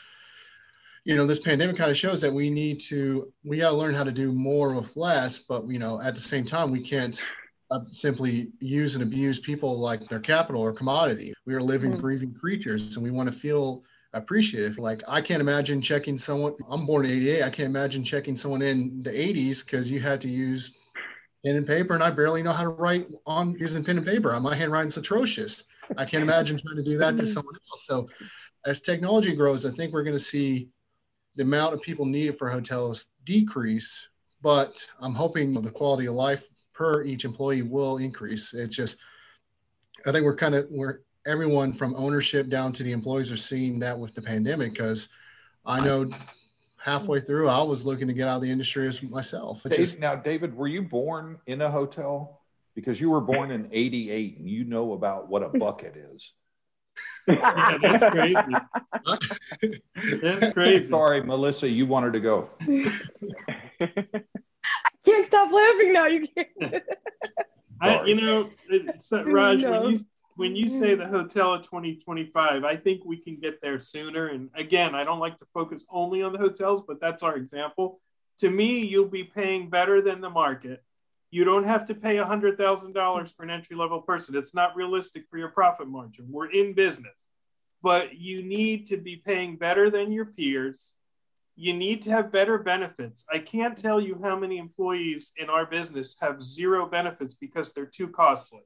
you 1.08 1.16
know 1.16 1.26
this 1.26 1.40
pandemic 1.40 1.78
kind 1.78 1.90
of 1.90 1.96
shows 1.96 2.20
that 2.20 2.34
we 2.34 2.50
need 2.50 2.82
to 2.82 3.32
we 3.46 3.60
got 3.60 3.70
to 3.70 3.76
learn 3.76 3.96
how 3.96 4.04
to 4.04 4.12
do 4.12 4.34
more 4.34 4.76
with 4.76 4.98
less 4.98 5.40
but 5.40 5.66
you 5.70 5.80
know 5.80 6.02
at 6.02 6.14
the 6.14 6.22
same 6.22 6.44
time 6.44 6.70
we 6.70 6.82
can't 6.82 7.26
uh, 7.72 7.80
simply 7.92 8.52
use 8.60 8.96
and 8.96 9.04
abuse 9.04 9.40
people 9.40 9.80
like 9.80 10.08
their 10.10 10.20
capital 10.20 10.62
or 10.62 10.72
commodity. 10.72 11.34
We 11.46 11.54
are 11.54 11.62
living 11.62 11.92
mm-hmm. 11.92 12.02
breathing 12.02 12.34
creatures 12.34 12.96
and 12.96 13.04
we 13.04 13.12
want 13.12 13.32
to 13.32 13.38
feel 13.38 13.84
appreciative. 14.12 14.78
Like 14.78 15.02
i 15.08 15.22
can't 15.22 15.40
imagine 15.40 15.82
checking 15.82 16.18
someone 16.18 16.56
i'm 16.70 16.86
born 16.86 17.06
in 17.06 17.12
88 17.12 17.44
i 17.44 17.50
can't 17.50 17.70
imagine 17.70 18.04
checking 18.04 18.36
someone 18.36 18.62
in 18.62 19.02
the 19.02 19.12
80s 19.12 19.64
because 19.64 19.90
you 19.90 20.02
had 20.02 20.20
to 20.22 20.30
use 20.30 20.74
pen 21.46 21.56
and 21.56 21.68
paper 21.68 21.94
and 21.94 22.04
i 22.04 22.10
barely 22.10 22.44
know 22.44 22.52
how 22.52 22.64
to 22.64 22.70
write 22.70 23.08
on 23.26 23.56
using 23.58 23.84
pen 23.84 23.98
and 23.98 24.06
paper. 24.06 24.38
My 24.42 24.56
handwriting's 24.56 24.98
atrocious. 24.98 25.64
I 25.96 26.04
can't 26.04 26.24
imagine 26.24 26.58
trying 26.58 26.76
to 26.76 26.84
do 26.84 26.98
that 26.98 27.16
to 27.16 27.24
mm-hmm. 27.24 27.32
someone 27.32 27.56
else. 27.72 27.86
So 27.86 28.10
as 28.66 28.82
technology 28.82 29.34
grows 29.34 29.66
i 29.66 29.72
think 29.72 29.94
we're 29.94 30.04
going 30.04 30.16
to 30.16 30.20
see 30.20 30.70
the 31.38 31.44
amount 31.44 31.74
of 31.74 31.82
people 31.82 32.06
needed 32.06 32.38
for 32.38 32.50
hotels 32.50 33.12
decrease, 33.24 34.10
but 34.41 34.86
I'm 35.00 35.13
hoping 35.13 35.53
the 35.53 35.72
quality 35.72 36.08
of 36.08 36.15
life 36.15 36.48
per 36.74 37.03
each 37.03 37.25
employee 37.25 37.62
will 37.62 37.98
increase. 37.98 38.53
It's 38.53 38.75
just, 38.75 38.98
I 40.06 40.12
think 40.12 40.25
we're 40.25 40.36
kind 40.36 40.56
of, 40.56 40.67
we're 40.70 41.00
everyone 41.25 41.74
from 41.74 41.96
ownership 41.96 42.50
down 42.50 42.74
to 42.74 42.84
the 42.84 42.91
employees 42.91 43.32
are 43.32 43.38
seeing 43.38 43.79
that 43.79 43.98
with 43.98 44.13
the 44.13 44.22
pandemic 44.22 44.74
because 44.74 45.10
I 45.65 45.79
know 45.79 46.10
halfway 46.77 47.20
through 47.20 47.50
I 47.50 47.62
was 47.63 47.86
looking 47.86 48.08
to 48.08 48.13
get 48.13 48.27
out 48.27 48.38
of 48.38 48.41
the 48.41 48.51
industry 48.51 48.88
as 48.88 49.01
myself. 49.01 49.63
Dave, 49.63 49.77
just, 49.77 50.00
now, 50.00 50.15
David, 50.15 50.56
were 50.56 50.67
you 50.67 50.84
born 50.84 51.39
in 51.48 51.62
a 51.62 51.72
hotel? 51.72 52.38
because 52.77 53.01
you 53.01 53.10
were 53.10 53.20
born 53.20 53.50
in 53.50 53.67
88 53.72 54.38
and 54.38 54.48
you 54.48 54.63
know 54.63 54.94
about 54.94 55.29
what 55.29 55.41
a 55.41 55.50
bucket 55.50 55.98
is. 55.98 56.34
Yeah, 57.27 57.77
that's 57.81 58.03
crazy. 58.12 58.38
That's 60.22 60.53
crazy. 60.53 60.88
Sorry, 60.88 61.22
Melissa, 61.22 61.67
you 61.69 61.86
wanted 61.86 62.13
to 62.13 62.19
go. 62.19 62.50
I 62.62 63.91
can't 65.05 65.27
stop 65.27 65.51
laughing 65.51 65.93
now. 65.93 66.05
You 66.05 66.27
can't. 66.27 66.50
I, 67.81 68.03
you 68.05 68.15
know, 68.15 68.50
it's, 68.69 69.12
uh, 69.13 69.24
Raj, 69.25 69.62
No. 69.62 69.81
when 69.84 69.91
you 69.91 69.98
when 70.36 70.55
you 70.55 70.69
say 70.69 70.93
the 70.96 71.07
hotel 71.07 71.53
of 71.53 71.63
2025, 71.63 72.63
I 72.63 72.75
think 72.75 73.03
we 73.05 73.17
can 73.17 73.38
get 73.39 73.60
there 73.62 73.79
sooner. 73.79 74.27
And 74.27 74.50
again, 74.55 74.93
I 74.96 75.03
don't 75.03 75.19
like 75.19 75.38
to 75.39 75.46
focus 75.53 75.84
only 75.89 76.22
on 76.22 76.31
the 76.31 76.38
hotels, 76.38 76.84
but 76.88 77.01
that's 77.01 77.24
our 77.24 77.36
example. 77.36 78.00
To 78.39 78.50
me, 78.50 78.86
you'll 78.86 79.05
be 79.07 79.24
paying 79.24 79.69
better 79.69 80.00
than 80.00 80.22
the 80.22 80.29
market. 80.29 80.84
You 81.29 81.43
don't 81.43 81.65
have 81.65 81.86
to 81.86 81.96
pay 81.96 82.15
$100,000 82.17 83.36
for 83.36 83.43
an 83.43 83.50
entry 83.50 83.75
level 83.75 84.01
person. 84.01 84.36
It's 84.36 84.55
not 84.55 84.75
realistic 84.75 85.25
for 85.29 85.38
your 85.38 85.50
profit 85.50 85.88
margin. 85.88 86.25
We're 86.29 86.51
in 86.51 86.74
business, 86.74 87.27
but 87.81 88.17
you 88.17 88.43
need 88.43 88.86
to 88.88 88.98
be 88.98 89.17
paying 89.17 89.57
better 89.57 89.89
than 89.89 90.12
your 90.12 90.25
peers. 90.25 90.96
You 91.55 91.74
need 91.74 92.01
to 92.03 92.12
have 92.12 92.31
better 92.31 92.57
benefits. 92.60 93.25
I 93.31 93.39
can't 93.39 93.77
tell 93.77 94.00
you 94.00 94.19
how 94.24 94.38
many 94.38 94.57
employees 94.57 95.34
in 95.38 95.50
our 95.50 95.65
business 95.65 96.15
have 96.22 96.41
zero 96.41 96.88
benefits 96.88 97.34
because 97.34 97.74
they're 97.74 97.86
too 97.86 98.07
costly. 98.07 98.62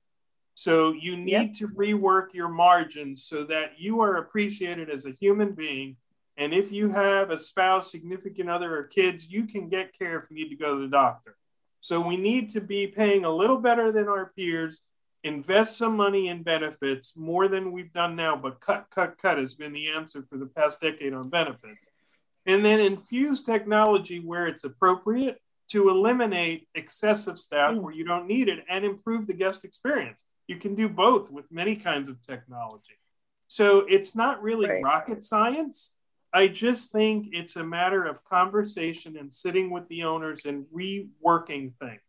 So 0.54 0.92
you 0.92 1.16
need 1.16 1.32
Yep. 1.32 1.54
to 1.54 1.68
rework 1.70 2.34
your 2.34 2.50
margins 2.50 3.24
so 3.24 3.44
that 3.46 3.80
you 3.80 4.02
are 4.02 4.18
appreciated 4.18 4.90
as 4.90 5.06
a 5.06 5.12
human 5.12 5.54
being. 5.54 5.96
And 6.38 6.54
if 6.54 6.72
you 6.72 6.90
have 6.90 7.32
a 7.32 7.38
spouse, 7.38 7.90
significant 7.92 8.50
other, 8.50 8.78
or 8.78 8.84
kids, 8.84 9.30
you 9.30 9.46
can 9.46 9.70
get 9.70 9.98
care 9.98 10.20
if 10.20 10.30
you 10.30 10.36
need 10.36 10.50
to 10.50 10.56
go 10.56 10.76
to 10.76 10.82
the 10.82 10.88
doctor. 10.90 11.38
So 11.82 12.00
we 12.00 12.16
need 12.16 12.50
to 12.50 12.62
be 12.62 12.88
paying 12.88 13.26
a 13.26 13.30
little 13.30 13.58
better 13.58 13.92
than 13.92 14.08
our 14.08 14.28
peers, 14.36 14.84
invest 15.24 15.78
some 15.78 15.98
money 15.98 16.30
in 16.30 16.44
benefits 16.44 17.18
more 17.18 17.48
than 17.48 17.72
we've 17.72 17.92
done 17.94 18.16
now, 18.16 18.36
but 18.36 18.60
cut, 18.60 18.88
cut, 18.90 19.18
cut 19.18 19.38
has 19.38 19.54
been 19.56 19.74
the 19.74 19.90
answer 19.90 20.24
for 20.30 20.38
the 20.38 20.46
past 20.46 20.80
decade 20.80 21.14
on 21.14 21.30
benefits. 21.30 21.90
And 22.46 22.64
then 22.64 22.80
infuse 22.80 23.44
technology 23.44 24.20
where 24.20 24.48
it's 24.48 24.64
appropriate 24.64 25.42
to 25.70 25.90
eliminate 25.90 26.68
excessive 26.76 27.38
staff 27.38 27.76
where 27.76 27.94
you 27.94 28.04
don't 28.04 28.28
need 28.28 28.50
it 28.50 28.64
and 28.70 28.84
improve 28.84 29.28
the 29.28 29.34
guest 29.34 29.64
experience. 29.64 30.24
You 30.48 30.58
can 30.58 30.76
do 30.76 30.90
both 30.90 31.32
with 31.32 31.52
many 31.52 31.76
kinds 31.76 32.10
of 32.10 32.22
technology. 32.22 32.98
So 33.48 33.80
it's 33.88 34.16
not 34.16 34.42
really 34.42 34.68
Right. 34.68 34.84
rocket 34.84 35.24
science. 35.24 35.96
I 36.34 36.48
just 36.48 36.92
think 36.92 37.28
it's 37.32 37.56
a 37.56 37.64
matter 37.64 38.06
of 38.06 38.24
conversation 38.24 39.18
and 39.18 39.34
sitting 39.34 39.70
with 39.70 39.88
the 39.90 40.04
owners 40.04 40.46
and 40.46 40.66
reworking 40.74 41.74
things. 41.80 42.02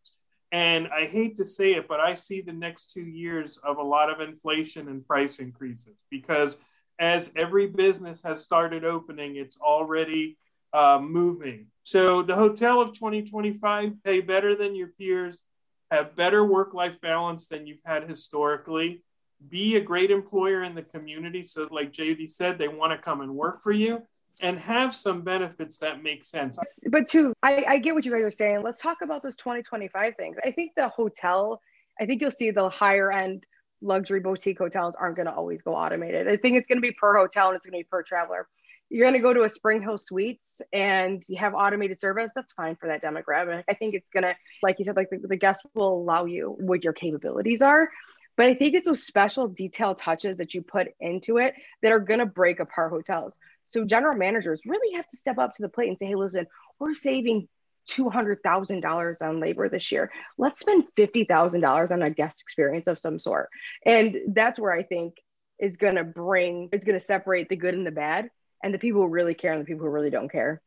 And 0.51 0.87
I 0.87 1.05
hate 1.05 1.35
to 1.37 1.45
say 1.45 1.71
it, 1.73 1.87
but 1.87 1.99
I 1.99 2.13
see 2.13 2.41
the 2.41 2.53
next 2.53 2.91
two 2.91 3.01
years 3.01 3.57
of 3.63 3.77
a 3.77 3.83
lot 3.83 4.09
of 4.09 4.21
inflation 4.21 4.87
and 4.87 5.05
price 5.05 5.39
increases 5.39 5.95
because 6.09 6.57
as 6.99 7.31
every 7.35 7.67
business 7.67 8.21
has 8.23 8.43
started 8.43 8.85
opening, 8.85 9.35
it's 9.35 9.57
already 9.57 10.37
uh, 10.71 10.99
moving. 11.01 11.67
So 11.83 12.21
the 12.21 12.35
hotel 12.35 12.81
of 12.81 12.93
2025 12.93 14.03
pay 14.03 14.21
better 14.21 14.55
than 14.55 14.75
your 14.75 14.89
peers, 14.89 15.43
have 15.91 16.15
better 16.15 16.43
work-life 16.43 16.99
balance 17.01 17.47
than 17.47 17.67
you've 17.67 17.83
had 17.85 18.07
historically, 18.07 19.03
be 19.49 19.75
a 19.75 19.81
great 19.81 20.11
employer 20.11 20.63
in 20.63 20.75
the 20.75 20.81
community. 20.81 21.43
So, 21.43 21.67
like 21.69 21.91
JD 21.91 22.29
said, 22.29 22.57
they 22.57 22.67
want 22.67 22.93
to 22.93 22.97
come 22.97 23.21
and 23.21 23.35
work 23.35 23.61
for 23.61 23.71
you, 23.71 24.01
and 24.41 24.57
have 24.57 24.93
some 24.93 25.21
benefits 25.21 25.77
that 25.79 26.03
make 26.03 26.25
sense. 26.25 26.57
but 26.89 27.07
too, 27.07 27.33
I, 27.43 27.63
I 27.67 27.77
get 27.77 27.93
what 27.93 28.05
you 28.05 28.11
guys 28.11 28.21
are 28.21 28.31
saying. 28.31 28.61
Let's 28.63 28.79
talk 28.79 28.97
about 29.01 29.23
this 29.23 29.35
2025 29.35 30.15
things. 30.15 30.37
I 30.43 30.51
think 30.51 30.71
the 30.75 30.89
hotel, 30.89 31.61
I 31.99 32.05
think 32.05 32.21
you'll 32.21 32.31
see 32.31 32.51
the 32.51 32.69
higher 32.69 33.11
end 33.11 33.45
luxury 33.81 34.19
boutique 34.19 34.57
hotels 34.57 34.95
aren't 34.97 35.17
going 35.17 35.27
to 35.27 35.33
always 35.33 35.61
go 35.61 35.75
automated. 35.75 36.27
I 36.27 36.37
think 36.37 36.57
it's 36.57 36.67
going 36.67 36.77
to 36.77 36.81
be 36.81 36.91
per 36.91 37.15
hotel 37.15 37.47
and 37.49 37.55
it's 37.55 37.65
going 37.65 37.73
to 37.73 37.83
be 37.83 37.87
per 37.89 38.01
traveler. 38.01 38.47
You're 38.89 39.05
going 39.05 39.13
to 39.13 39.19
go 39.19 39.33
to 39.33 39.41
a 39.41 39.47
SpringHill 39.47 39.99
Suites 39.99 40.61
and 40.71 41.23
you 41.27 41.37
have 41.37 41.53
automated 41.53 41.99
service. 41.99 42.31
That's 42.35 42.53
fine 42.53 42.75
for 42.75 42.87
that 42.87 43.01
demographic. 43.01 43.63
I 43.67 43.73
think 43.73 43.95
it's 43.95 44.09
going 44.09 44.23
to, 44.23 44.35
like 44.61 44.77
you 44.79 44.85
said, 44.85 44.95
like 44.95 45.09
the, 45.09 45.19
the 45.27 45.35
guest 45.35 45.65
will 45.73 45.93
allow 45.93 46.25
you 46.25 46.55
what 46.59 46.83
your 46.83 46.93
capabilities 46.93 47.61
are. 47.61 47.89
But 48.35 48.47
I 48.47 48.55
think 48.55 48.73
it's 48.73 48.87
those 48.87 49.05
special 49.05 49.47
detail 49.47 49.93
touches 49.95 50.37
that 50.37 50.53
you 50.53 50.61
put 50.61 50.87
into 50.99 51.37
it 51.37 51.53
that 51.81 51.91
are 51.91 51.99
going 51.99 52.19
to 52.19 52.25
break 52.25 52.59
apart 52.59 52.91
hotels. 52.91 53.37
So 53.65 53.85
general 53.85 54.17
managers 54.17 54.61
really 54.65 54.95
have 54.95 55.07
to 55.09 55.17
step 55.17 55.37
up 55.37 55.53
to 55.53 55.61
the 55.61 55.69
plate 55.69 55.89
and 55.89 55.97
say, 55.97 56.07
hey, 56.07 56.15
listen, 56.15 56.47
we're 56.79 56.93
saving 56.93 57.47
$200,000 57.89 59.21
on 59.21 59.39
labor 59.39 59.69
this 59.69 59.91
year. 59.91 60.11
Let's 60.37 60.59
spend 60.59 60.85
$50,000 60.97 61.91
on 61.91 62.01
a 62.01 62.09
guest 62.09 62.41
experience 62.41 62.87
of 62.87 62.99
some 62.99 63.19
sort. 63.19 63.49
And 63.85 64.17
that's 64.29 64.59
where 64.59 64.73
I 64.73 64.83
think 64.83 65.15
is 65.59 65.77
going 65.77 65.95
to 65.95 66.03
bring, 66.03 66.69
it's 66.71 66.85
going 66.85 66.99
to 66.99 67.05
separate 67.05 67.49
the 67.49 67.55
good 67.55 67.73
and 67.73 67.85
the 67.85 67.91
bad 67.91 68.29
and 68.63 68.73
the 68.73 68.79
people 68.79 69.01
who 69.01 69.07
really 69.07 69.33
care 69.33 69.53
and 69.53 69.61
the 69.61 69.65
people 69.65 69.85
who 69.85 69.91
really 69.91 70.09
don't 70.09 70.31
care 70.31 70.61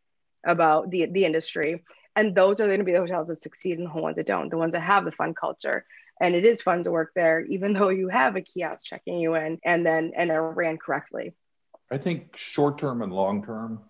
about 0.44 0.90
the, 0.90 1.06
the 1.06 1.24
industry. 1.24 1.84
And 2.14 2.34
those 2.34 2.60
are 2.60 2.66
going 2.66 2.78
to 2.78 2.84
be 2.84 2.92
the 2.92 3.00
hotels 3.00 3.28
that 3.28 3.42
succeed 3.42 3.78
and 3.78 3.88
the 3.88 4.00
ones 4.00 4.16
that 4.16 4.26
don't, 4.26 4.50
the 4.50 4.56
ones 4.56 4.72
that 4.72 4.80
have 4.80 5.04
the 5.04 5.12
fun 5.12 5.34
culture. 5.34 5.84
And 6.20 6.34
it 6.34 6.44
is 6.44 6.62
fun 6.62 6.82
to 6.84 6.90
work 6.90 7.12
there, 7.14 7.40
even 7.44 7.72
though 7.72 7.90
you 7.90 8.08
have 8.08 8.36
a 8.36 8.40
kiosk 8.40 8.86
checking 8.86 9.18
you 9.18 9.34
in 9.34 9.58
and 9.64 9.84
then, 9.84 10.12
and 10.16 10.30
are 10.30 10.50
ran 10.50 10.78
correctly. 10.78 11.34
I 11.90 11.98
think 11.98 12.36
short 12.36 12.78
term 12.78 13.02
and 13.02 13.12
long 13.12 13.44
term, 13.44 13.80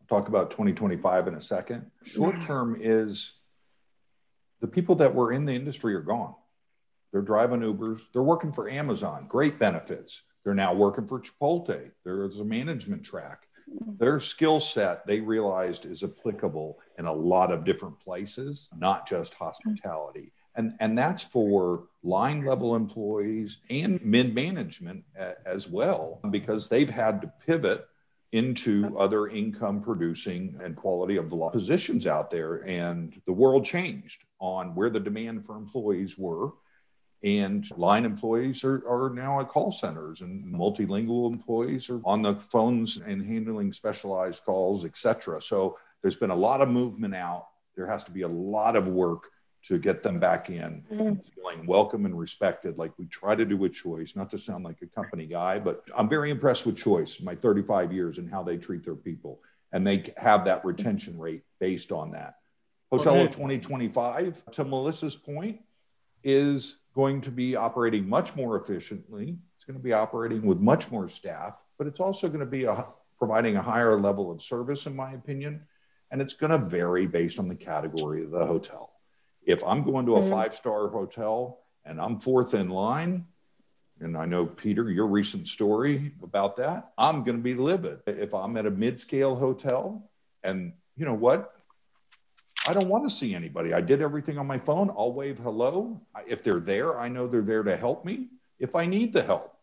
I'll 0.00 0.18
talk 0.18 0.28
about 0.28 0.50
2025 0.50 1.28
in 1.28 1.34
a 1.34 1.42
second. 1.42 1.90
Short 2.04 2.40
term 2.40 2.78
is 2.80 3.32
the 4.60 4.68
people 4.68 4.94
that 4.96 5.14
were 5.14 5.32
in 5.32 5.44
the 5.44 5.52
industry 5.52 5.94
are 5.94 6.00
gone. 6.00 6.34
They're 7.12 7.20
driving 7.20 7.60
Ubers, 7.60 8.02
they're 8.12 8.22
working 8.22 8.52
for 8.52 8.70
Amazon, 8.70 9.26
great 9.28 9.58
benefits. 9.58 10.22
They're 10.44 10.54
now 10.54 10.74
working 10.74 11.06
for 11.06 11.20
Chipotle. 11.20 11.90
There's 12.04 12.40
a 12.40 12.44
management 12.44 13.04
track. 13.04 13.46
Mm-hmm. 13.70 13.96
Their 13.98 14.18
skill 14.18 14.60
set 14.60 15.06
they 15.06 15.20
realized 15.20 15.86
is 15.86 16.02
applicable 16.02 16.78
in 16.98 17.06
a 17.06 17.12
lot 17.12 17.52
of 17.52 17.64
different 17.64 18.00
places, 18.00 18.68
not 18.76 19.06
just 19.06 19.34
hospitality. 19.34 20.32
And, 20.54 20.74
and 20.80 20.96
that's 20.96 21.22
for 21.22 21.84
line 22.02 22.44
level 22.44 22.76
employees 22.76 23.58
and 23.70 24.04
mid 24.04 24.34
management 24.34 25.04
uh, 25.18 25.32
as 25.46 25.68
well, 25.68 26.20
because 26.30 26.68
they've 26.68 26.90
had 26.90 27.22
to 27.22 27.32
pivot 27.46 27.86
into 28.32 28.96
other 28.98 29.28
income 29.28 29.82
producing 29.82 30.58
and 30.62 30.74
quality 30.74 31.16
of 31.16 31.30
positions 31.52 32.06
out 32.06 32.30
there. 32.30 32.66
And 32.66 33.20
the 33.26 33.32
world 33.32 33.64
changed 33.64 34.24
on 34.40 34.74
where 34.74 34.90
the 34.90 35.00
demand 35.00 35.44
for 35.44 35.56
employees 35.56 36.16
were. 36.18 36.52
And 37.22 37.64
line 37.76 38.04
employees 38.04 38.64
are, 38.64 38.82
are 38.88 39.10
now 39.10 39.40
at 39.40 39.48
call 39.48 39.70
centers, 39.70 40.22
and 40.22 40.44
multilingual 40.44 41.30
employees 41.30 41.88
are 41.88 42.00
on 42.04 42.20
the 42.20 42.34
phones 42.34 42.96
and 42.96 43.24
handling 43.24 43.72
specialized 43.72 44.44
calls, 44.44 44.84
etc. 44.84 45.40
So 45.40 45.78
there's 46.00 46.16
been 46.16 46.30
a 46.30 46.34
lot 46.34 46.60
of 46.60 46.68
movement 46.68 47.14
out. 47.14 47.46
There 47.76 47.86
has 47.86 48.02
to 48.04 48.10
be 48.10 48.22
a 48.22 48.28
lot 48.28 48.74
of 48.74 48.88
work 48.88 49.28
to 49.62 49.78
get 49.78 50.02
them 50.02 50.18
back 50.18 50.50
in 50.50 50.84
and 50.90 51.18
mm. 51.18 51.34
feeling 51.34 51.66
welcome 51.66 52.04
and 52.04 52.18
respected 52.18 52.78
like 52.78 52.92
we 52.98 53.06
try 53.06 53.34
to 53.34 53.44
do 53.44 53.56
with 53.56 53.72
choice 53.72 54.16
not 54.16 54.30
to 54.30 54.38
sound 54.38 54.64
like 54.64 54.82
a 54.82 54.86
company 54.86 55.26
guy 55.26 55.58
but 55.58 55.84
i'm 55.96 56.08
very 56.08 56.30
impressed 56.30 56.66
with 56.66 56.76
choice 56.76 57.20
my 57.20 57.34
35 57.34 57.92
years 57.92 58.18
and 58.18 58.30
how 58.30 58.42
they 58.42 58.56
treat 58.56 58.84
their 58.84 58.94
people. 58.94 59.40
And 59.74 59.86
they 59.86 60.12
have 60.18 60.44
that 60.44 60.64
retention 60.64 61.18
rate 61.18 61.44
based 61.58 61.92
on 61.92 62.10
that. 62.10 62.34
Hotel 62.90 63.14
Okay. 63.14 63.24
of 63.24 63.30
2025 63.30 64.42
to 64.52 64.64
melissa's 64.64 65.16
point 65.16 65.60
is 66.22 66.82
going 66.94 67.22
to 67.22 67.30
be 67.30 67.56
operating 67.56 68.06
much 68.06 68.36
more 68.36 68.60
efficiently. 68.60 69.38
It's 69.56 69.64
going 69.64 69.78
to 69.78 69.82
be 69.82 69.94
operating 69.94 70.42
with 70.42 70.60
much 70.60 70.90
more 70.90 71.08
staff 71.08 71.58
but 71.78 71.86
it's 71.86 72.00
also 72.00 72.28
going 72.28 72.40
to 72.40 72.46
be 72.46 72.64
a, 72.64 72.86
providing 73.18 73.56
a 73.56 73.62
higher 73.62 73.98
level 73.98 74.30
of 74.30 74.40
service 74.40 74.86
in 74.86 74.94
my 74.94 75.12
opinion. 75.14 75.62
And 76.10 76.20
it's 76.20 76.34
going 76.34 76.52
to 76.52 76.58
vary 76.58 77.06
based 77.06 77.38
on 77.38 77.48
the 77.48 77.56
category 77.56 78.22
of 78.22 78.30
the 78.30 78.44
hotel 78.46 78.91
if 79.44 79.62
I'm 79.64 79.82
going 79.82 80.06
to 80.06 80.16
a 80.16 80.20
Mhm. 80.20 80.30
five 80.30 80.54
star 80.54 80.88
hotel 80.88 81.60
and 81.84 82.00
I'm 82.00 82.18
fourth 82.18 82.54
in 82.54 82.68
line, 82.68 83.26
and 84.00 84.16
I 84.16 84.24
know, 84.24 84.46
Peter, 84.46 84.90
your 84.90 85.06
recent 85.06 85.46
story 85.46 86.12
about 86.22 86.56
that, 86.56 86.92
I'm 86.98 87.22
going 87.22 87.36
to 87.36 87.42
be 87.42 87.54
livid. 87.54 88.00
If 88.06 88.34
I'm 88.34 88.56
at 88.56 88.66
a 88.66 88.70
mid 88.70 88.98
scale 88.98 89.36
hotel 89.36 90.10
and 90.42 90.72
you 90.96 91.04
know 91.06 91.14
what? 91.14 91.54
I 92.68 92.72
don't 92.72 92.88
want 92.88 93.08
to 93.08 93.10
see 93.14 93.34
anybody. 93.34 93.72
I 93.74 93.80
did 93.80 94.00
everything 94.00 94.38
on 94.38 94.46
my 94.46 94.58
phone. 94.58 94.90
I'll 94.90 95.12
wave 95.12 95.38
hello. 95.38 96.00
If 96.26 96.44
they're 96.44 96.60
there, 96.60 96.98
I 96.98 97.08
know 97.08 97.26
they're 97.26 97.42
there 97.42 97.62
to 97.64 97.76
help 97.76 98.04
me 98.04 98.28
if 98.58 98.76
I 98.76 98.86
need 98.86 99.12
the 99.12 99.22
help. 99.22 99.56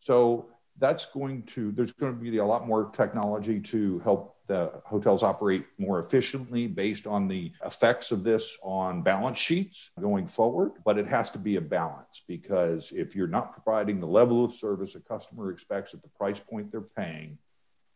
So 0.00 0.48
that's 0.78 1.06
going 1.06 1.44
to, 1.44 1.70
there's 1.72 1.92
going 1.92 2.12
to 2.12 2.18
be 2.18 2.38
a 2.38 2.44
lot 2.44 2.66
more 2.66 2.90
technology 2.90 3.60
to 3.60 3.98
help 4.00 4.36
the 4.50 4.82
hotels 4.84 5.22
operate 5.22 5.64
more 5.78 6.00
efficiently 6.00 6.66
based 6.66 7.06
on 7.06 7.28
the 7.28 7.52
effects 7.64 8.10
of 8.10 8.24
this 8.24 8.58
on 8.64 9.00
balance 9.00 9.38
sheets 9.38 9.90
going 10.00 10.26
forward. 10.26 10.72
But 10.84 10.98
it 10.98 11.06
has 11.06 11.30
to 11.30 11.38
be 11.38 11.54
a 11.54 11.60
balance 11.60 12.24
because 12.26 12.90
if 12.92 13.14
you're 13.14 13.28
not 13.28 13.52
providing 13.52 14.00
the 14.00 14.08
level 14.08 14.44
of 14.44 14.52
service 14.52 14.96
a 14.96 15.00
customer 15.00 15.52
expects 15.52 15.94
at 15.94 16.02
the 16.02 16.08
price 16.08 16.40
point 16.40 16.72
they're 16.72 16.80
paying, 16.80 17.38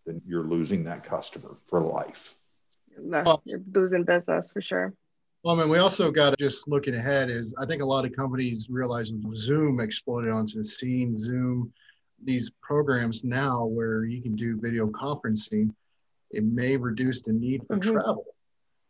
then 0.07 0.23
you're 0.25 0.45
losing 0.45 0.85
that 0.85 1.03
customer 1.03 1.57
for 1.67 1.81
life. 1.81 2.37
Well- 2.97 3.43
you're 3.45 3.61
losing 3.73 4.05
business 4.05 4.53
for 4.53 4.63
sure. 4.63 4.95
Well, 5.43 5.57
I 5.57 5.59
mean, 5.59 5.69
we 5.69 5.79
also 5.79 6.11
got 6.13 6.31
to 6.31 6.37
just 6.37 6.69
looking 6.69 6.95
ahead 6.95 7.31
is 7.31 7.53
I 7.59 7.67
think 7.67 7.83
a 7.83 7.85
lot 7.85 8.07
of 8.07 8.15
companies 8.15 8.71
realize 8.71 9.13
Zoom 9.35 9.81
exploded 9.81 10.31
onto 10.31 10.57
the 10.59 10.65
scene. 10.65 11.19
Zoom, 11.19 11.73
these 12.23 12.51
programs 12.63 13.25
now 13.25 13.67
where 13.67 14.05
you 14.05 14.23
can 14.23 14.37
do 14.37 14.59
video 14.59 14.87
conferencing, 14.87 15.69
it 16.35 16.45
may 16.45 16.77
reduce 16.77 17.23
the 17.23 17.33
need 17.33 17.67
for 17.67 17.77
Mhm. 17.77 17.83
travel. 17.93 18.27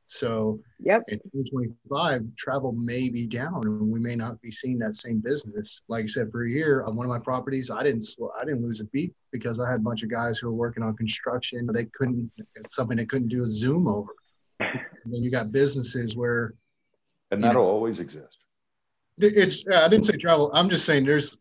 So 0.07 0.61
Yep. 0.81 1.05
in 1.09 1.19
2025, 1.33 2.35
travel 2.37 2.73
may 2.73 3.09
be 3.09 3.27
down, 3.27 3.67
and 3.67 3.91
we 3.91 3.99
may 4.01 4.15
not 4.17 4.41
be 4.43 4.51
seeing 4.51 4.79
that 4.81 4.95
same 4.95 5.19
business. 5.21 5.81
Like 5.89 6.05
I 6.05 6.07
said, 6.09 6.31
for 6.31 6.45
a 6.45 6.51
year 6.51 6.83
on 6.85 6.95
one 6.95 7.07
of 7.07 7.11
my 7.11 7.19
properties, 7.19 7.71
I 7.71 7.83
didn't 7.83 8.03
sl- 8.03 8.29
I 8.39 8.45
didn't 8.45 8.63
lose 8.63 8.81
a 8.81 8.85
beat 8.87 9.15
because 9.33 9.61
I 9.61 9.71
had 9.71 9.81
a 9.81 9.83
bunch 9.83 10.03
of 10.03 10.11
guys 10.11 10.39
who 10.39 10.49
were 10.49 10.55
working 10.55 10.83
on 10.83 10.95
construction. 10.97 11.67
They 11.73 11.87
couldn't 11.87 12.31
it's 12.55 12.75
something 12.75 12.97
they 12.97 13.07
couldn't 13.07 13.29
do 13.29 13.43
a 13.43 13.47
Zoom 13.49 13.87
over. 13.89 14.15
And 14.61 15.13
then 15.13 15.23
you 15.23 15.31
got 15.31 15.53
businesses 15.53 16.17
where 16.17 16.55
And 17.31 17.43
that'll 17.43 17.65
always 17.67 17.99
exist. 18.01 18.45
it's 19.19 19.65
I 19.67 19.89
didn't 19.89 20.05
say 20.05 20.17
travel. 20.19 20.51
I'm 20.53 20.69
just 20.69 20.85
saying 20.85 21.05
there's 21.05 21.39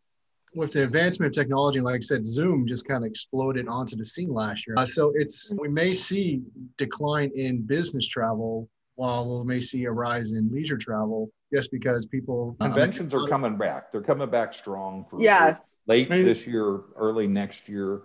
with 0.55 0.71
the 0.73 0.83
advancement 0.83 1.35
of 1.35 1.41
technology, 1.41 1.79
like 1.79 1.97
I 1.97 1.99
said, 1.99 2.25
Zoom 2.25 2.67
just 2.67 2.87
kind 2.87 3.03
of 3.03 3.09
exploded 3.09 3.67
onto 3.67 3.95
the 3.95 4.05
scene 4.05 4.33
last 4.33 4.67
year. 4.67 4.75
Uh, 4.77 4.85
so 4.85 5.11
it's 5.15 5.53
we 5.59 5.67
may 5.67 5.93
see 5.93 6.41
decline 6.77 7.31
in 7.35 7.61
business 7.61 8.07
travel 8.07 8.69
while 8.95 9.39
we 9.39 9.45
may 9.45 9.59
see 9.59 9.85
a 9.85 9.91
rise 9.91 10.33
in 10.33 10.51
leisure 10.51 10.77
travel 10.77 11.29
just 11.53 11.71
because 11.71 12.05
people 12.07 12.55
Conventions 12.61 13.13
are 13.13 13.27
coming 13.27 13.57
back. 13.57 13.91
They're 13.91 14.01
coming 14.01 14.29
back 14.29 14.53
strong 14.53 15.05
for 15.09 15.21
Yeah. 15.21 15.57
late 15.87 16.09
Right. 16.09 16.23
this 16.23 16.45
year, 16.47 16.81
early 16.95 17.27
next 17.27 17.67
year. 17.67 18.03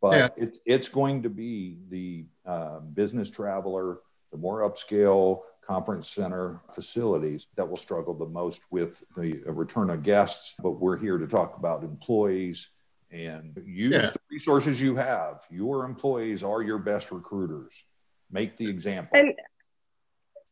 But 0.00 0.32
it's 0.36 0.58
it's 0.64 0.88
going 0.88 1.22
to 1.24 1.28
be 1.28 1.78
the 1.90 2.24
uh, 2.46 2.80
business 2.80 3.28
traveler, 3.30 3.98
the 4.32 4.38
more 4.38 4.60
upscale 4.60 5.42
conference 5.66 6.10
center 6.10 6.60
facilities 6.74 7.46
that 7.56 7.68
will 7.68 7.76
struggle 7.76 8.14
the 8.14 8.26
most 8.26 8.62
with 8.70 9.02
the 9.16 9.34
return 9.46 9.90
of 9.90 10.02
guests. 10.02 10.54
But 10.62 10.72
we're 10.72 10.96
here 10.98 11.18
to 11.18 11.26
talk 11.26 11.56
about 11.58 11.84
employees 11.84 12.68
and 13.10 13.60
use 13.64 13.92
Yeah. 13.92 14.00
the 14.10 14.20
resources 14.30 14.80
you 14.80 14.96
have. 14.96 15.44
Your 15.50 15.84
employees 15.84 16.42
are 16.42 16.62
your 16.62 16.78
best 16.78 17.10
recruiters. 17.12 17.84
Make 18.30 18.56
the 18.56 18.68
example. 18.68 19.18
And 19.18 19.34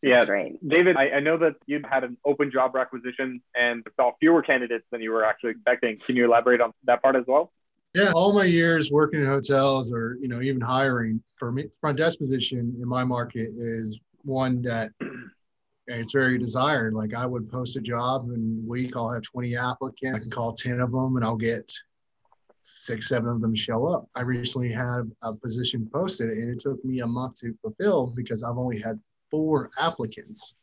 Yeah. 0.03 0.19
that's 0.19 0.31
right. 0.31 0.59
David, 0.69 0.97
I, 0.97 1.11
I 1.11 1.21
know 1.21 1.37
that 1.39 1.57
you 1.67 1.81
had 1.89 2.05
an 2.05 2.17
open 2.25 2.51
job 2.51 2.75
requisition 2.75 3.41
and 3.55 3.85
saw 3.97 4.13
fewer 4.21 4.43
candidates 4.43 4.85
than 4.91 5.01
you 5.01 5.11
were 5.13 5.25
actually 5.25 5.51
expecting. 5.51 5.99
Can 5.99 6.17
you 6.17 6.25
elaborate 6.25 6.61
on 6.61 6.73
that 6.85 7.03
part 7.03 7.17
as 7.17 7.25
well? 7.27 7.53
Yeah, 7.95 8.13
all 8.15 8.33
my 8.33 8.45
years 8.45 8.93
working 8.93 9.21
in 9.21 9.27
hotels 9.27 9.93
or 9.93 10.19
you 10.21 10.29
know 10.29 10.43
even 10.43 10.61
hiring 10.61 11.23
for 11.37 11.51
me, 11.51 11.65
front 11.81 11.97
desk 11.99 12.19
position 12.19 12.77
in 12.81 12.87
my 12.87 13.03
market 13.03 13.49
is 13.57 13.99
one 14.25 14.63
that 14.63 14.91
it's 15.87 16.13
very 16.13 16.39
desired. 16.39 16.95
Like 16.95 17.15
I 17.15 17.27
would 17.27 17.51
post 17.51 17.77
a 17.77 17.81
job 17.81 18.29
and 18.31 18.67
week 18.67 18.97
I'll 18.97 19.11
have 19.11 19.23
20 19.23 19.57
applicants. 19.57 20.17
I 20.17 20.19
can 20.21 20.31
call 20.31 20.53
10 20.53 20.81
of 20.81 20.93
them 20.93 21.17
and 21.17 21.25
I'll 21.25 21.37
get 21.37 21.73
six, 22.63 23.09
seven 23.09 23.31
of 23.31 23.41
them 23.41 23.55
show 23.55 23.87
up. 23.87 24.09
I 24.15 24.23
recently 24.23 24.71
had 24.71 25.11
a 25.23 25.33
position 25.33 25.89
posted 25.93 26.31
and 26.31 26.51
it 26.51 26.61
took 26.61 26.85
me 26.85 27.01
a 27.01 27.07
month 27.07 27.37
to 27.37 27.55
fulfill 27.63 28.13
because 28.15 28.43
I've 28.43 28.59
only 28.59 28.81
had 28.81 29.01
four 29.31 29.71
applicants. 29.79 30.55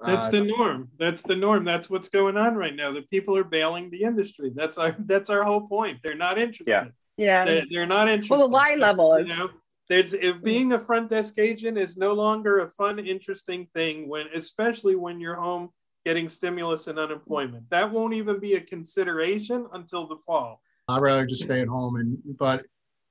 That's 0.00 0.28
Uh, 0.28 0.30
the 0.30 0.40
norm. 0.42 0.90
That's 0.98 1.22
the 1.22 1.34
norm. 1.36 1.64
That's 1.64 1.90
what's 1.90 2.08
going 2.08 2.36
on 2.36 2.54
right 2.54 2.74
now. 2.74 2.92
The 2.92 3.02
people 3.02 3.36
are 3.36 3.44
bailing 3.44 3.90
the 3.90 4.02
industry. 4.02 4.52
That's 4.54 4.78
our 4.78 4.94
that's 4.98 5.28
our 5.28 5.42
whole 5.42 5.66
point. 5.66 5.98
They're 6.04 6.14
not 6.14 6.38
interested. 6.38 6.68
Yeah. 6.68 6.84
Yeah. 7.16 7.44
They're, 7.44 7.64
they're 7.68 7.86
not 7.86 8.08
interested. 8.08 8.32
Well, 8.36 8.46
the 8.46 8.54
line 8.54 8.78
level 8.78 9.18
You 9.18 9.26
know, 9.26 9.50
there's 9.88 10.14
if 10.14 10.36
hmm. 10.36 10.44
being 10.44 10.72
a 10.72 10.80
front 10.80 11.10
desk 11.10 11.38
agent 11.38 11.78
is 11.78 11.96
no 11.96 12.12
longer 12.12 12.60
a 12.60 12.70
fun, 12.70 12.98
interesting 12.98 13.68
thing 13.74 14.08
when, 14.08 14.26
especially 14.34 14.96
when 14.96 15.20
you're 15.20 15.36
home 15.36 15.70
getting 16.04 16.28
stimulus 16.28 16.86
and 16.86 16.98
unemployment. 16.98 17.68
That 17.70 17.90
won't 17.90 18.14
even 18.14 18.40
be 18.40 18.54
a 18.54 18.60
consideration 18.60 19.66
until 19.72 20.06
the 20.06 20.16
fall. 20.16 20.62
I'd 20.88 21.02
rather 21.02 21.26
just 21.26 21.42
stay 21.42 21.60
at 21.60 21.68
home 21.68 21.96
and 21.96 22.18
but 22.38 22.64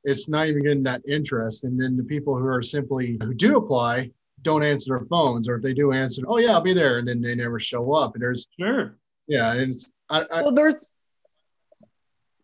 it's 0.04 0.30
not 0.30 0.48
even 0.48 0.64
getting 0.64 0.84
that 0.84 1.02
interest. 1.08 1.64
And 1.64 1.80
then 1.80 1.98
the 1.98 2.04
people 2.04 2.38
who 2.38 2.48
are 2.48 2.62
simply 2.62 3.18
who 3.22 3.34
do 3.34 3.58
apply 3.58 4.12
don't 4.42 4.64
answer 4.64 4.98
their 4.98 5.08
phones, 5.08 5.50
or 5.50 5.58
if 5.58 5.64
they 5.64 5.74
do 5.74 5.92
answer, 5.92 6.22
oh 6.28 6.38
yeah, 6.38 6.52
I'll 6.52 6.62
be 6.62 6.74
there, 6.74 7.00
and 7.00 7.08
then 7.08 7.22
they 7.22 7.36
never 7.36 7.60
show 7.60 7.94
up. 7.94 8.14
And 8.14 8.24
there's 8.24 8.48
Sure. 8.60 8.98
yeah, 9.28 9.54
and 9.54 9.72
it's 9.72 9.92
I, 10.10 10.22
I 10.32 10.42
well 10.44 10.54
there's 10.54 10.90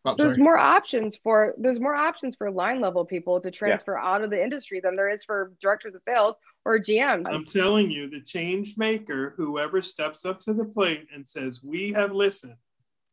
oh, 0.06 0.16
there's 0.16 0.36
sorry. 0.36 0.44
more 0.44 0.58
options 0.58 1.16
for 1.16 1.54
there's 1.58 1.80
more 1.80 1.96
options 1.96 2.36
for 2.36 2.52
line 2.52 2.82
level 2.82 3.06
people 3.06 3.40
to 3.42 3.52
transfer 3.52 3.98
out 3.98 4.24
of 4.24 4.30
the 4.30 4.42
industry 4.42 4.80
than 4.80 4.96
there 4.96 5.10
is 5.10 5.24
for 5.24 5.54
directors 5.62 5.96
of 5.96 6.02
sales 6.08 6.36
or 6.66 6.80
GMs. 6.80 7.28
I'm 7.28 7.46
telling 7.46 7.92
you, 7.92 8.10
the 8.10 8.22
change 8.22 8.78
maker, 8.78 9.34
whoever 9.38 9.82
steps 9.82 10.26
up 10.26 10.42
to 10.42 10.54
the 10.54 10.66
plate 10.66 11.08
and 11.14 11.28
says, 11.28 11.62
We 11.64 11.94
have 11.94 12.12
listened. 12.12 12.56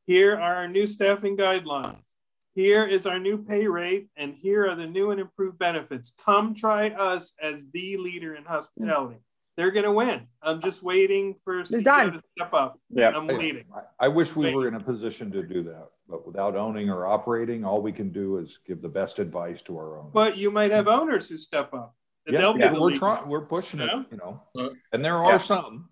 Here 0.07 0.35
are 0.35 0.57
our 0.57 0.68
new 0.68 0.87
staffing 0.87 1.37
guidelines. 1.37 2.14
Here 2.55 2.85
is 2.85 3.07
our 3.07 3.18
new 3.18 3.38
pay 3.38 3.66
rate, 3.66 4.09
and 4.16 4.35
here 4.35 4.68
are 4.68 4.74
the 4.74 4.87
new 4.87 5.12
and 5.12 5.20
improved 5.20 5.59
benefits. 5.59 6.12
Come 6.24 6.55
try 6.55 6.88
us 6.90 7.33
as 7.40 7.70
the 7.70 7.96
leader 7.96 8.35
in 8.35 8.44
mm. 8.44 8.48
hospitality. 8.48 9.20
They're 9.61 9.70
going 9.70 9.85
to 9.85 9.92
win. 9.92 10.27
I'm 10.42 10.59
just 10.62 10.83
waiting 10.83 11.35
for 11.44 11.62
CEO 11.64 11.85
done. 11.85 12.12
to 12.14 12.23
step 12.38 12.55
up. 12.55 12.81
Yeah. 12.88 13.11
I'm 13.14 13.27
waiting. 13.27 13.64
I, 13.77 14.07
I 14.07 14.09
wish 14.09 14.35
we 14.35 14.46
Wait. 14.46 14.55
were 14.55 14.66
in 14.68 14.75
a 14.75 14.81
position 14.81 15.31
to 15.33 15.42
do 15.42 15.62
that, 15.64 15.88
but 16.09 16.27
without 16.27 16.57
owning 16.57 16.88
or 16.88 17.07
operating, 17.07 17.62
all 17.62 17.83
we 17.83 17.92
can 17.92 18.09
do 18.11 18.38
is 18.38 18.59
give 18.66 18.81
the 18.81 18.88
best 18.88 19.18
advice 19.18 19.61
to 19.64 19.77
our 19.77 19.99
owners. 19.99 20.12
But 20.14 20.38
you 20.38 20.51
might 20.51 20.70
have 20.70 20.88
owners 20.88 21.29
who 21.29 21.37
step 21.37 21.75
up. 21.75 21.94
Yeah, 22.27 22.55
yeah, 22.57 22.73
we're 22.73 22.79
leader. 22.87 22.99
trying, 23.01 23.29
we're 23.29 23.42
pushing 23.44 23.81
Yeah. 23.81 24.01
it, 24.01 24.07
you 24.12 24.16
know, 24.16 24.40
Uh, 24.57 24.70
and 24.94 25.05
there 25.05 25.16
are 25.16 25.33
Yeah. 25.33 25.37
some. 25.37 25.90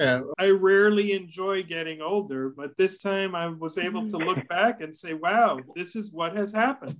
yeah, 0.00 0.22
I 0.36 0.50
rarely 0.50 1.12
enjoy 1.12 1.62
getting 1.62 2.00
older, 2.00 2.48
but 2.48 2.76
this 2.76 3.00
time 3.00 3.36
I 3.36 3.46
was 3.50 3.78
able 3.78 4.08
to 4.08 4.16
look 4.16 4.48
back 4.48 4.80
and 4.80 4.96
say, 4.96 5.14
wow, 5.14 5.60
this 5.76 5.94
is 5.94 6.10
what 6.12 6.34
has 6.36 6.52
happened. 6.52 6.96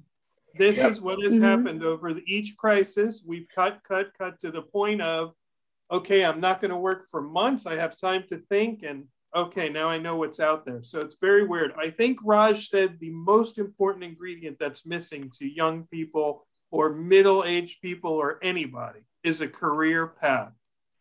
This 0.57 0.79
Yep. 0.79 0.91
is 0.93 1.01
what 1.01 1.21
has 1.25 1.37
Mhm. 1.37 1.43
happened 1.43 1.83
over 1.83 2.15
the, 2.15 2.23
each 2.27 2.57
crisis. 2.57 3.25
We've 3.27 3.49
cut, 3.53 3.81
cut, 3.89 4.13
cut 4.17 4.39
to 4.41 4.53
the 4.53 4.63
point 4.63 5.01
of, 5.03 5.33
okay, 5.91 6.25
I'm 6.25 6.41
not 6.41 6.61
going 6.61 6.71
to 6.71 6.77
work 6.77 7.07
for 7.11 7.21
months. 7.21 7.67
I 7.67 7.77
have 7.77 7.99
time 7.99 8.25
to 8.29 8.39
think. 8.49 8.83
And 8.83 9.05
okay, 9.35 9.69
now 9.69 9.89
I 9.89 9.99
know 9.99 10.17
what's 10.17 10.41
out 10.41 10.65
there. 10.65 10.83
So 10.83 11.01
it's 11.01 11.17
very 11.21 11.47
weird. 11.47 11.73
I 11.79 11.91
think 11.91 12.19
Raj 12.23 12.69
said 12.69 12.99
the 13.01 13.11
most 13.11 13.59
important 13.59 14.05
ingredient 14.05 14.59
that's 14.59 14.87
missing 14.87 15.31
to 15.39 15.47
young 15.47 15.85
people 15.91 16.47
or 16.71 16.91
middle 16.91 17.45
aged 17.45 17.81
people 17.83 18.13
or 18.13 18.39
anybody 18.43 19.01
is 19.25 19.41
a 19.41 19.49
career 19.49 20.07
path. 20.07 20.53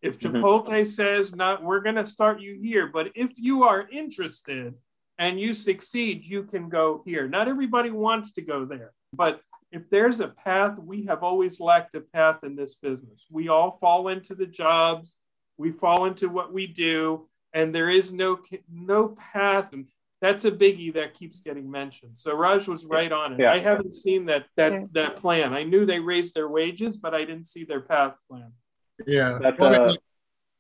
If 0.02 0.20
Mhm. 0.20 0.42
Chipotle 0.42 0.88
says 0.88 1.36
not 1.36 1.64
we're 1.64 1.82
going 1.82 1.96
to 1.96 2.06
start 2.06 2.40
you 2.40 2.60
here, 2.62 2.88
but 2.88 3.12
if 3.16 3.38
you 3.38 3.64
are 3.64 3.88
interested 3.92 4.74
and 5.18 5.40
you 5.40 5.54
succeed, 5.54 6.24
you 6.24 6.44
can 6.44 6.70
go 6.70 7.04
here. 7.06 7.28
Not 7.28 7.48
everybody 7.48 7.92
wants 7.92 8.32
to 8.34 8.42
go 8.42 8.66
there, 8.66 8.94
but 9.14 9.42
if 9.72 9.90
there's 9.90 10.20
a 10.20 10.28
path, 10.28 10.78
we 10.80 11.06
have 11.06 11.24
always 11.24 11.60
lacked 11.60 11.96
a 11.96 12.02
path 12.02 12.44
in 12.44 12.56
this 12.56 12.76
business. 12.76 13.26
We 13.30 13.50
all 13.50 13.72
fall 13.72 14.08
into 14.08 14.36
the 14.36 14.46
jobs, 14.48 15.18
we 15.58 15.72
fall 15.72 16.06
into 16.06 16.30
what 16.30 16.52
we 16.54 16.68
do, 16.68 17.28
and 17.54 17.74
there 17.74 17.90
is 17.90 18.12
no 18.12 18.40
no 18.72 19.10
path. 19.34 19.74
And 19.74 19.88
that's 20.22 20.44
a 20.46 20.52
biggie 20.52 20.94
that 20.96 21.14
keeps 21.14 21.40
getting 21.40 21.70
mentioned. 21.70 22.18
So 22.18 22.36
Raj 22.36 22.68
was 22.68 22.86
right 22.86 23.12
on 23.12 23.34
it. 23.34 23.40
Yeah. 23.40 23.54
I 23.54 23.60
haven't 23.60 23.94
seen 23.94 24.26
that 24.26 24.46
that 24.58 24.72
Yeah. 24.74 24.86
that 24.92 25.16
plan. 25.18 25.54
I 25.54 25.64
knew 25.64 25.86
they 25.86 26.00
raised 26.00 26.34
their 26.36 26.48
wages, 26.50 26.98
but 26.98 27.14
I 27.14 27.20
didn't 27.26 27.46
see 27.48 27.64
their 27.64 27.82
path 27.82 28.20
plan. 28.30 28.52
yeah. 29.08 29.40
That's, 29.42 29.58
Well, 29.58 29.70
I 29.74 29.78
mean, 29.78 29.82
uh, 29.82 29.90
like, 29.92 30.00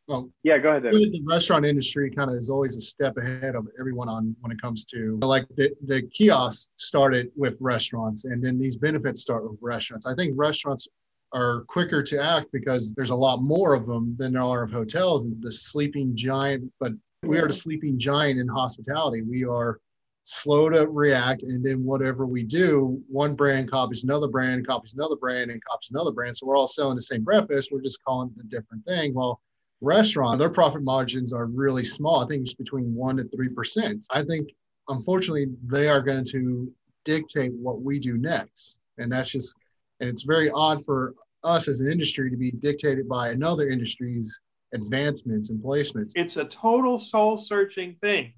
well, 0.09 0.29
Yeah, 0.43 0.57
go 0.57 0.69
ahead, 0.71 0.83
David. 0.83 1.13
the 1.13 1.23
restaurant 1.23 1.65
industry 1.65 2.09
kind 2.09 2.31
of 2.31 2.35
is 2.35 2.49
always 2.49 2.75
a 2.75 2.81
step 2.81 3.15
ahead 3.17 3.55
of 3.55 3.67
everyone 3.79 4.09
on 4.09 4.35
when 4.41 4.51
it 4.51 4.59
comes 4.59 4.83
to 4.85 5.19
like 5.21 5.47
the, 5.55 5.71
the 5.85 6.01
kiosk 6.11 6.71
started 6.77 7.31
with 7.35 7.57
restaurants 7.61 8.25
and 8.25 8.43
then 8.43 8.57
these 8.57 8.75
benefits 8.75 9.21
start 9.21 9.49
with 9.49 9.59
restaurants. 9.61 10.07
I 10.07 10.15
think 10.15 10.33
restaurants 10.35 10.87
are 11.31 11.61
quicker 11.67 12.01
to 12.01 12.21
act 12.21 12.47
because 12.51 12.91
there's 12.93 13.11
a 13.11 13.15
lot 13.15 13.43
more 13.43 13.75
of 13.75 13.85
them 13.85 14.15
than 14.17 14.33
there 14.33 14.41
are 14.41 14.63
of 14.63 14.71
hotels. 14.71 15.25
And 15.25 15.41
the 15.43 15.51
sleeping 15.51 16.15
giant 16.15 16.71
but 16.79 16.93
we 17.21 17.37
are 17.37 17.47
the 17.47 17.53
sleeping 17.53 17.99
giant 17.99 18.39
in 18.39 18.47
hospitality. 18.47 19.21
We 19.21 19.43
are 19.43 19.79
slow 20.23 20.69
to 20.69 20.87
react 20.87 21.43
and 21.43 21.63
then 21.63 21.83
whatever 21.83 22.25
we 22.25 22.43
do 22.43 22.99
one 23.07 23.35
brand 23.35 23.69
copies 23.69 24.03
another 24.03 24.27
brand 24.27 24.65
copies 24.65 24.93
another 24.93 25.15
brand 25.17 25.51
and 25.51 25.63
copies 25.63 25.91
another 25.91 26.11
brand. 26.11 26.35
So 26.35 26.47
we're 26.47 26.57
all 26.57 26.67
selling 26.67 26.95
the 26.95 27.01
same 27.03 27.23
breakfast. 27.23 27.69
We're 27.71 27.81
just 27.81 28.03
calling 28.03 28.31
it 28.35 28.41
a 28.43 28.47
different 28.47 28.83
thing. 28.85 29.13
Well 29.13 29.39
restaurant, 29.81 30.39
their 30.39 30.49
profit 30.49 30.83
margins 30.83 31.33
are 31.33 31.45
really 31.45 31.85
small. 31.85 32.23
I 32.23 32.27
think 32.27 32.41
it's 32.41 32.53
between 32.53 32.93
one 32.93 33.17
to 33.17 33.23
three 33.29 33.49
percent. 33.49 34.05
I 34.11 34.23
think 34.23 34.49
unfortunately 34.87 35.47
they 35.67 35.87
are 35.87 36.01
going 36.01 36.25
to 36.25 36.71
dictate 37.05 37.53
what 37.53 37.81
we 37.81 37.99
do 37.99 38.17
next. 38.17 38.79
And 38.97 39.11
that's 39.11 39.29
just 39.29 39.55
and 39.99 40.09
it's 40.09 40.23
very 40.23 40.49
odd 40.51 40.83
for 40.85 41.13
us 41.43 41.67
as 41.67 41.81
an 41.81 41.91
industry 41.91 42.29
to 42.29 42.37
be 42.37 42.51
dictated 42.51 43.07
by 43.07 43.29
another 43.29 43.69
industry's 43.69 44.41
advancements 44.73 45.49
and 45.49 45.63
placements. 45.63 46.11
It's 46.15 46.37
a 46.37 46.45
total 46.45 46.97
soul 46.97 47.37
searching 47.37 47.95
thing 48.01 48.33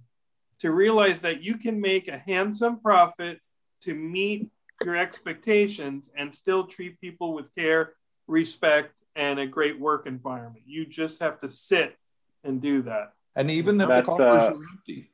to 0.60 0.72
realize 0.72 1.22
that 1.22 1.42
you 1.42 1.58
can 1.58 1.82
make 1.82 2.08
a 2.08 2.18
handsome 2.18 2.80
profit 2.80 3.40
to 3.82 3.96
meet 3.96 4.50
your 4.86 4.96
expectations 4.96 6.10
and 6.16 6.34
still 6.34 6.66
treat 6.66 7.00
people 7.02 7.34
with 7.34 7.54
care, 7.56 7.94
respect, 8.32 9.04
and 9.16 9.40
a 9.40 9.46
great 9.46 9.80
work 9.80 10.08
environment. 10.08 10.64
You 10.66 10.86
just 10.86 11.20
have 11.20 11.40
to 11.42 11.50
sit 11.50 11.98
and 12.44 12.62
do 12.62 12.82
that. 12.84 13.14
And 13.36 13.52
even 13.52 13.80
if 13.80 13.88
That's, 13.88 14.06
the 14.08 14.12
coffers 14.12 14.44
uh, 14.44 14.54
are 14.54 14.62
empty, 14.74 15.12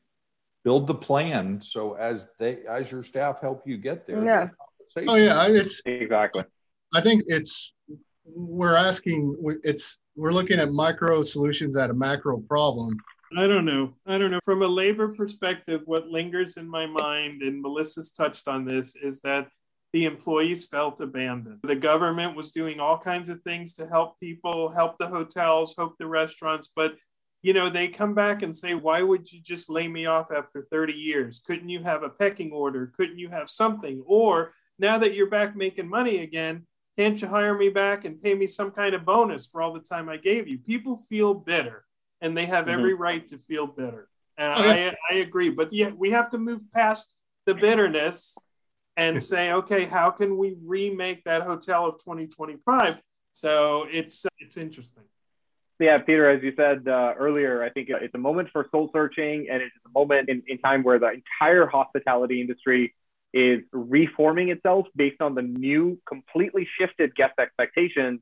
build 0.63 0.88
the 0.88 0.95
plan 0.95 1.62
so 1.62 1.93
as 1.93 2.27
they 2.39 2.60
as 2.69 2.91
your 2.91 3.03
staff 3.03 3.41
help 3.41 3.63
you 3.65 3.77
get 3.77 4.08
there. 4.08 4.23
Yeah. 4.23 4.49
Oh 5.08 5.15
yeah, 5.15 5.47
it's. 5.49 5.82
Exactly. 5.86 6.43
I 6.93 7.01
think 7.01 7.23
it's. 7.27 7.73
We're 8.25 8.75
asking. 8.75 9.36
It's. 9.63 9.99
We're 10.15 10.32
looking 10.32 10.60
at 10.60 10.71
micro 10.71 11.21
solutions 11.21 11.75
at 11.75 11.89
a 11.89 11.93
macro 11.93 12.38
problem. 12.39 12.97
I 13.38 13.45
don't 13.45 13.65
know. 13.65 13.93
I 14.06 14.17
don't 14.17 14.32
know. 14.32 14.39
From 14.45 14.62
a 14.62 14.67
labor 14.67 15.10
perspective, 15.10 15.82
what 15.86 16.08
lingers 16.08 16.58
in 16.58 16.67
my 16.67 16.86
mind, 16.86 17.41
and 17.41 17.62
Melissa's 17.62 18.10
touched 18.10 18.47
on 18.47 18.65
this, 18.65 18.95
is 18.95 19.19
that 19.21 19.49
the 19.93 20.06
employees 20.06 20.67
felt 20.67 21.00
abandoned. 21.00 21.60
The 21.63 21.76
government 21.76 22.36
was 22.36 22.52
doing 22.52 22.80
all 22.80 22.97
kinds 22.97 23.30
of 23.30 23.41
things 23.41 23.73
to 23.73 23.88
help 23.88 24.19
people, 24.19 24.69
help 24.69 24.97
the 24.97 25.08
hotels, 25.08 25.76
help 25.78 25.95
the 25.97 26.08
restaurants, 26.08 26.69
but 26.76 26.95
you 27.43 27.54
know, 27.54 27.69
they 27.69 27.88
come 27.88 28.13
back 28.13 28.41
and 28.41 28.56
say, 28.56 28.73
Why 28.73 29.02
would 29.02 29.32
you 29.32 29.39
just 29.41 29.69
lay 29.69 29.88
me 29.88 30.06
off 30.06 30.32
after 30.36 30.67
30 30.71 30.93
years? 30.93 31.39
Couldn't 31.45 31.69
you 31.69 31.82
have 31.84 32.04
a 32.04 32.10
pecking 32.10 32.52
order? 32.52 32.91
Couldn't 32.97 33.19
you 33.19 33.30
have 33.30 33.50
something? 33.50 34.04
Or 34.06 34.54
now 34.80 34.97
that 34.97 35.13
you're 35.13 35.30
back 35.30 35.56
making 35.56 35.88
money 35.88 36.23
again, 36.23 36.65
can't 36.97 37.21
you 37.21 37.28
hire 37.28 37.56
me 37.56 37.69
back 37.69 38.06
and 38.06 38.21
pay 38.21 38.34
me 38.34 38.47
some 38.47 38.71
kind 38.71 38.95
of 38.95 39.06
bonus 39.06 39.47
for 39.47 39.62
all 39.62 39.71
the 39.71 39.80
time 39.80 40.10
I 40.10 40.17
gave 40.17 40.47
you? 40.47 40.58
People 40.58 40.97
feel 41.10 41.34
bitter 41.34 41.86
and 42.21 42.36
they 42.36 42.47
have 42.47 42.67
every 42.67 42.93
mm-hmm. 42.93 43.02
right 43.02 43.28
to 43.28 43.38
feel 43.38 43.67
bitter. 43.67 44.10
And 44.38 44.60
yeah. 44.60 44.93
I, 45.12 45.15
I 45.15 45.17
agree. 45.19 45.50
But 45.50 45.71
yeah, 45.71 45.91
we 45.95 46.10
have 46.12 46.32
to 46.32 46.38
move 46.38 46.62
past 46.73 47.13
the 47.45 47.54
bitterness 47.54 48.36
and 48.97 49.23
say, 49.31 49.53
okay, 49.53 49.86
how 49.86 50.10
can 50.10 50.38
we 50.38 50.57
remake 50.65 51.23
that 51.23 51.43
hotel 51.43 51.86
of 51.86 51.99
2025? 51.99 52.99
So 53.31 53.86
it's 53.89 54.25
it's 54.39 54.57
interesting. 54.57 55.03
Yeah, 55.79 55.99
Peter, 55.99 56.27
as 56.27 56.41
you 56.41 56.53
said 56.57 56.88
uh, 56.88 57.13
earlier, 57.17 57.63
I 57.63 57.69
think 57.69 57.89
it's 57.89 58.15
a 58.15 58.17
moment 58.17 58.49
for 58.51 58.67
soul 58.71 58.89
searching, 58.91 59.47
and 59.51 59.62
it's 59.62 59.75
a 59.86 59.89
moment 59.89 60.27
in, 60.27 60.41
in 60.47 60.57
time 60.57 60.81
where 60.81 60.97
the 60.97 61.12
entire 61.12 61.67
hospitality 61.67 62.41
industry 62.41 62.95
is 63.31 63.62
reforming 63.71 64.49
itself 64.49 64.88
based 64.95 65.21
on 65.21 65.36
the 65.36 65.43
new, 65.43 65.99
completely 66.07 66.67
shifted 66.79 67.13
guest 67.15 67.33
expectations 67.39 68.21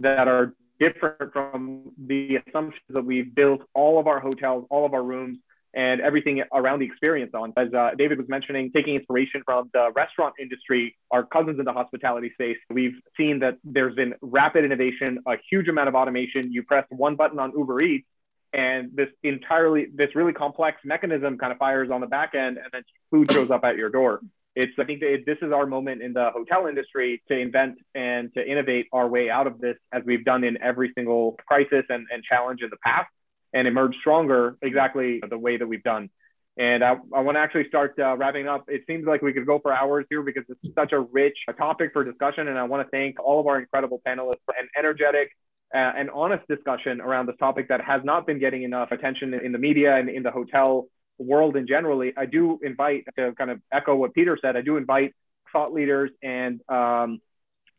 that 0.00 0.26
are 0.26 0.54
different 0.80 1.32
from 1.32 1.92
the 1.96 2.40
assumptions 2.48 2.82
that 2.88 3.04
we've 3.04 3.32
built 3.32 3.62
all 3.72 4.00
of 4.00 4.08
our 4.08 4.18
hotels, 4.18 4.66
all 4.70 4.84
of 4.84 4.92
our 4.92 5.04
rooms, 5.04 5.38
and 5.74 6.00
everything 6.00 6.42
around 6.52 6.78
the 6.78 6.86
experience 6.86 7.32
on. 7.34 7.52
As 7.56 7.72
uh, 7.74 7.90
David 7.98 8.18
was 8.18 8.28
mentioning, 8.28 8.70
taking 8.72 8.94
inspiration 8.94 9.42
from 9.44 9.70
the 9.74 9.90
restaurant 9.94 10.34
industry, 10.40 10.96
our 11.10 11.24
cousins 11.24 11.58
in 11.58 11.64
the 11.64 11.72
hospitality 11.72 12.30
space, 12.34 12.56
we've 12.70 12.94
seen 13.16 13.40
that 13.40 13.58
there's 13.64 13.94
been 13.94 14.14
rapid 14.20 14.64
innovation, 14.64 15.18
a 15.26 15.34
huge 15.50 15.68
amount 15.68 15.88
of 15.88 15.94
automation. 15.94 16.52
You 16.52 16.62
press 16.62 16.86
one 16.90 17.16
button 17.16 17.38
on 17.38 17.52
Uber 17.56 17.82
Eats, 17.82 18.06
and 18.52 18.90
this 18.94 19.08
entirely, 19.24 19.88
this 19.92 20.14
really 20.14 20.32
complex 20.32 20.80
mechanism 20.84 21.38
kind 21.38 21.52
of 21.52 21.58
fires 21.58 21.90
on 21.90 22.00
the 22.00 22.06
back 22.06 22.34
end, 22.34 22.56
and 22.58 22.68
then 22.72 22.82
food 23.10 23.30
shows 23.32 23.50
up 23.50 23.64
at 23.64 23.76
your 23.76 23.90
door. 23.90 24.20
It's, 24.54 24.72
I 24.78 24.84
think 24.84 25.00
that 25.00 25.24
this 25.26 25.38
is 25.42 25.52
our 25.52 25.66
moment 25.66 26.00
in 26.00 26.12
the 26.12 26.30
hotel 26.30 26.68
industry 26.68 27.20
to 27.26 27.36
invent 27.36 27.78
and 27.96 28.32
to 28.34 28.48
innovate 28.48 28.86
our 28.92 29.08
way 29.08 29.28
out 29.28 29.48
of 29.48 29.58
this, 29.58 29.74
as 29.92 30.04
we've 30.06 30.24
done 30.24 30.44
in 30.44 30.62
every 30.62 30.92
single 30.96 31.36
crisis 31.48 31.82
and, 31.88 32.06
and 32.12 32.22
challenge 32.22 32.62
in 32.62 32.70
the 32.70 32.76
past 32.76 33.08
and 33.54 33.66
emerge 33.66 33.94
stronger 34.00 34.58
exactly 34.60 35.22
the 35.30 35.38
way 35.38 35.56
that 35.56 35.66
we've 35.66 35.82
done. 35.82 36.10
And 36.56 36.84
I, 36.84 36.96
I 37.14 37.20
want 37.20 37.36
to 37.36 37.40
actually 37.40 37.66
start 37.68 37.94
uh, 37.98 38.16
wrapping 38.16 38.46
up. 38.46 38.64
It 38.68 38.82
seems 38.86 39.06
like 39.06 39.22
we 39.22 39.32
could 39.32 39.46
go 39.46 39.58
for 39.58 39.72
hours 39.72 40.04
here 40.10 40.22
because 40.22 40.44
it's 40.48 40.74
such 40.74 40.92
a 40.92 41.00
rich 41.00 41.36
topic 41.56 41.90
for 41.92 42.04
discussion. 42.04 42.48
And 42.48 42.58
I 42.58 42.64
want 42.64 42.86
to 42.86 42.90
thank 42.90 43.18
all 43.18 43.40
of 43.40 43.46
our 43.46 43.58
incredible 43.58 44.00
panelists 44.06 44.40
for 44.44 44.54
an 44.58 44.68
energetic 44.76 45.30
uh, 45.74 45.78
and 45.78 46.10
honest 46.10 46.46
discussion 46.46 47.00
around 47.00 47.26
this 47.26 47.36
topic 47.38 47.68
that 47.68 47.80
has 47.80 48.02
not 48.04 48.26
been 48.26 48.38
getting 48.38 48.62
enough 48.62 48.92
attention 48.92 49.34
in 49.34 49.50
the 49.50 49.58
media 49.58 49.96
and 49.96 50.08
in 50.08 50.22
the 50.22 50.30
hotel 50.30 50.86
world 51.18 51.56
in 51.56 51.66
generally. 51.66 52.12
I 52.16 52.26
do 52.26 52.60
invite 52.62 53.04
to 53.18 53.32
kind 53.32 53.50
of 53.50 53.60
echo 53.72 53.96
what 53.96 54.14
Peter 54.14 54.38
said. 54.40 54.56
I 54.56 54.60
do 54.60 54.76
invite 54.76 55.12
thought 55.52 55.72
leaders 55.72 56.10
and 56.22 56.60
um, 56.68 57.18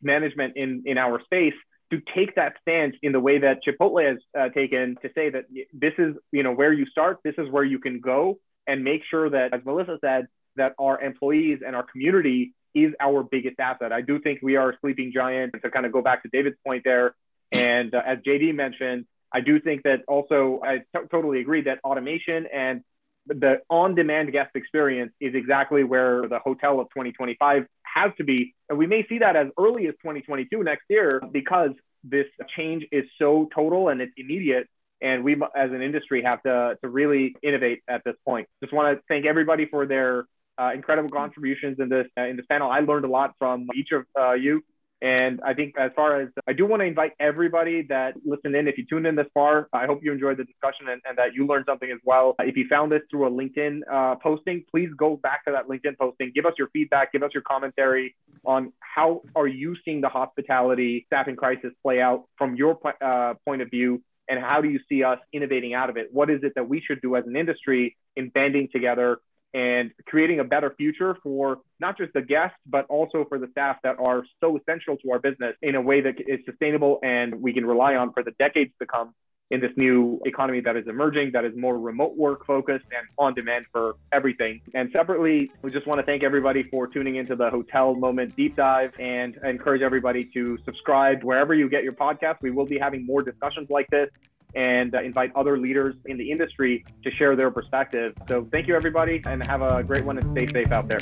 management 0.01 0.53
in 0.57 0.83
in 0.85 0.97
our 0.97 1.21
space 1.23 1.53
to 1.95 2.01
take 2.15 2.36
that 2.36 2.55
stance 2.62 2.95
in 3.01 3.12
the 3.12 3.19
way 3.19 3.39
that 3.39 3.60
Chipotle 3.63 4.08
has 4.08 4.17
uh, 4.38 4.49
taken 4.49 4.97
to 5.01 5.10
say 5.15 5.29
that 5.29 5.45
this 5.73 5.93
is, 5.97 6.15
you 6.31 6.43
know, 6.43 6.53
where 6.53 6.73
you 6.73 6.86
start, 6.86 7.19
this 7.23 7.36
is 7.38 7.49
where 7.49 7.63
you 7.63 7.79
can 7.79 7.99
go, 7.99 8.39
and 8.67 8.84
make 8.84 9.01
sure 9.10 9.29
that, 9.29 9.53
as 9.53 9.62
Melissa 9.65 9.97
said, 10.01 10.27
that 10.55 10.73
our 10.79 11.01
employees 11.01 11.60
and 11.65 11.75
our 11.75 11.84
community 11.84 12.53
is 12.73 12.93
our 12.99 13.23
biggest 13.23 13.60
asset. 13.60 13.91
I 13.91 14.01
do 14.01 14.19
think 14.19 14.39
we 14.41 14.55
are 14.55 14.71
a 14.71 14.77
sleeping 14.81 15.12
giant. 15.13 15.55
To 15.62 15.69
kind 15.69 15.86
of 15.86 15.91
go 15.91 16.01
back 16.01 16.23
to 16.23 16.29
David's 16.29 16.58
point 16.65 16.84
there, 16.84 17.15
and 17.51 17.93
uh, 17.93 18.01
as 18.05 18.19
JD 18.19 18.53
mentioned, 18.55 19.05
I 19.31 19.41
do 19.41 19.60
think 19.60 19.84
that 19.84 20.03
also 20.08 20.62
I 20.63 20.79
t- 20.79 21.08
totally 21.12 21.39
agree 21.39 21.62
that 21.63 21.79
automation 21.84 22.47
and 22.51 22.81
the 23.27 23.62
on-demand 23.69 24.31
guest 24.31 24.51
experience 24.55 25.12
is 25.19 25.34
exactly 25.34 25.84
where 25.84 26.27
the 26.27 26.39
hotel 26.39 26.79
of 26.79 26.88
2025 26.89 27.65
has 27.95 28.12
to 28.17 28.23
be. 28.23 28.53
And 28.69 28.77
we 28.77 28.88
may 28.88 29.05
see 29.08 29.19
that 29.19 29.36
as 29.36 29.47
early 29.58 29.88
as 29.88 29.93
2022 29.95 30.63
next 30.63 30.84
year 30.89 31.21
because 31.31 31.71
this 32.03 32.27
change 32.55 32.86
is 32.91 33.05
so 33.17 33.49
total 33.53 33.89
and 33.89 34.01
it's 34.01 34.13
immediate. 34.17 34.67
And 35.01 35.23
we, 35.23 35.34
as 35.34 35.71
an 35.71 35.81
industry, 35.81 36.23
have 36.23 36.41
to, 36.43 36.77
to 36.81 36.89
really 36.89 37.36
innovate 37.41 37.84
at 37.88 38.03
this 38.03 38.15
point. 38.25 38.47
Just 38.62 38.73
want 38.73 38.97
to 38.97 39.03
thank 39.08 39.25
everybody 39.25 39.65
for 39.65 39.86
their 39.86 40.25
uh, 40.58 40.71
incredible 40.73 41.10
contributions 41.10 41.79
in 41.79 41.89
this 41.89 42.08
uh, 42.17 42.21
in 42.21 42.38
this 42.38 42.45
panel. 42.49 42.71
I 42.71 42.79
learned 42.79 43.05
a 43.05 43.10
lot 43.10 43.36
from 43.38 43.67
each 43.75 43.91
of 43.91 44.05
uh, 44.17 44.34
you. 44.34 44.63
And 45.05 45.39
I 45.45 45.53
think 45.53 45.75
as 45.77 45.91
far 45.95 46.19
as 46.19 46.29
I 46.47 46.53
do 46.53 46.65
want 46.65 46.81
to 46.81 46.85
invite 46.87 47.11
everybody 47.19 47.83
that 47.89 48.15
listened 48.25 48.55
in, 48.55 48.67
if 48.67 48.75
you 48.75 48.87
tuned 48.89 49.05
in 49.05 49.15
this 49.15 49.27
far, 49.35 49.69
I 49.71 49.85
hope 49.85 49.99
you 50.01 50.11
enjoyed 50.11 50.37
the 50.37 50.45
discussion 50.45 50.89
and, 50.89 50.99
and 51.07 51.15
that 51.19 51.35
you 51.35 51.45
learned 51.45 51.65
something 51.67 51.91
as 51.91 51.99
well. 52.03 52.33
If 52.39 52.57
you 52.57 52.65
found 52.67 52.91
this 52.91 53.01
through 53.11 53.27
a 53.27 53.29
LinkedIn 53.29 53.81
uh, 53.91 54.15
posting, 54.15 54.63
please 54.71 54.89
go 54.97 55.15
back 55.15 55.45
to 55.45 55.51
that 55.51 55.67
LinkedIn 55.67 55.99
posting. 55.99 56.31
Give 56.33 56.47
us 56.47 56.53
your 56.57 56.69
feedback, 56.69 57.11
give 57.11 57.21
us 57.21 57.29
your 57.35 57.43
commentary 57.43 58.15
on 58.45 58.73
how 58.79 59.21
are 59.35 59.45
you 59.45 59.75
seeing 59.85 60.01
the 60.01 60.09
hospitality 60.09 61.03
staffing 61.05 61.35
crisis 61.35 61.71
play 61.83 62.01
out 62.01 62.23
from 62.35 62.55
your 62.55 62.79
uh, 62.99 63.35
point 63.45 63.61
of 63.61 63.69
view 63.69 64.01
and 64.27 64.39
how 64.39 64.59
do 64.59 64.69
you 64.69 64.79
see 64.89 65.03
us 65.03 65.19
innovating 65.31 65.75
out 65.75 65.91
of 65.91 65.97
it? 65.97 66.09
What 66.11 66.31
is 66.31 66.39
it 66.41 66.53
that 66.55 66.67
we 66.67 66.81
should 66.81 66.99
do 67.01 67.15
as 67.15 67.25
an 67.27 67.35
industry 67.35 67.95
in 68.15 68.29
banding 68.29 68.69
together 68.73 69.19
and 69.55 69.91
creating 70.05 70.41
a 70.41 70.43
better 70.43 70.75
future 70.77 71.17
for 71.23 71.59
not 71.79 71.97
just 71.97 72.11
the 72.13 72.21
guests, 72.21 72.57
but 72.67 72.85
also 72.87 73.25
for 73.29 73.39
the 73.39 73.47
staff 73.51 73.77
that 73.83 73.95
are 73.99 74.23
so 74.41 74.57
essential 74.57 74.97
to 74.97 75.11
our 75.11 75.19
business 75.19 75.55
in 75.61 75.75
a 75.75 75.81
way 75.81 76.01
that 76.01 76.15
is 76.19 76.41
sustainable 76.45 76.99
and 77.03 77.33
we 77.41 77.53
can 77.53 77.65
rely 77.65 77.95
on 77.95 78.11
for 78.11 78.21
the 78.21 78.31
decades 78.37 78.73
to 78.79 78.85
come 78.85 79.13
in 79.51 79.61
this 79.61 79.71
new 79.77 80.19
economy 80.25 80.59
that 80.59 80.75
is 80.75 80.87
emerging, 80.87 81.31
that 81.31 81.45
is 81.45 81.55
more 81.55 81.77
remote 81.77 82.17
work 82.17 82.45
focused 82.45 82.85
and 82.91 83.07
on 83.17 83.33
demand 83.33 83.65
for 83.71 83.95
everything. 84.11 84.59
And 84.73 84.89
separately, 84.91 85.51
we 85.61 85.71
just 85.71 85.85
want 85.85 85.99
to 85.99 86.05
thank 86.05 86.23
everybody 86.23 86.63
for 86.63 86.87
tuning 86.87 87.15
into 87.15 87.35
the 87.35 87.49
Hotel 87.49 87.93
Moment 87.95 88.35
Deep 88.35 88.55
Dive 88.55 88.91
and 88.99 89.37
encourage 89.43 89.83
everybody 89.83 90.25
to 90.33 90.57
subscribe 90.65 91.23
wherever 91.23 91.53
you 91.53 91.69
get 91.69 91.83
your 91.83 91.93
podcast. 91.93 92.37
We 92.41 92.51
will 92.51 92.65
be 92.65 92.79
having 92.79 93.05
more 93.05 93.21
discussions 93.21 93.69
like 93.69 93.87
this 93.89 94.09
and 94.55 94.95
uh, 94.95 95.01
invite 95.01 95.31
other 95.35 95.57
leaders 95.57 95.95
in 96.05 96.17
the 96.17 96.31
industry 96.31 96.85
to 97.03 97.11
share 97.11 97.35
their 97.35 97.51
perspective. 97.51 98.13
So 98.27 98.47
thank 98.51 98.67
you, 98.67 98.75
everybody, 98.75 99.21
and 99.25 99.45
have 99.45 99.61
a 99.61 99.83
great 99.83 100.05
one 100.05 100.17
and 100.17 100.37
stay 100.37 100.47
safe 100.47 100.71
out 100.71 100.87
there. 100.89 101.01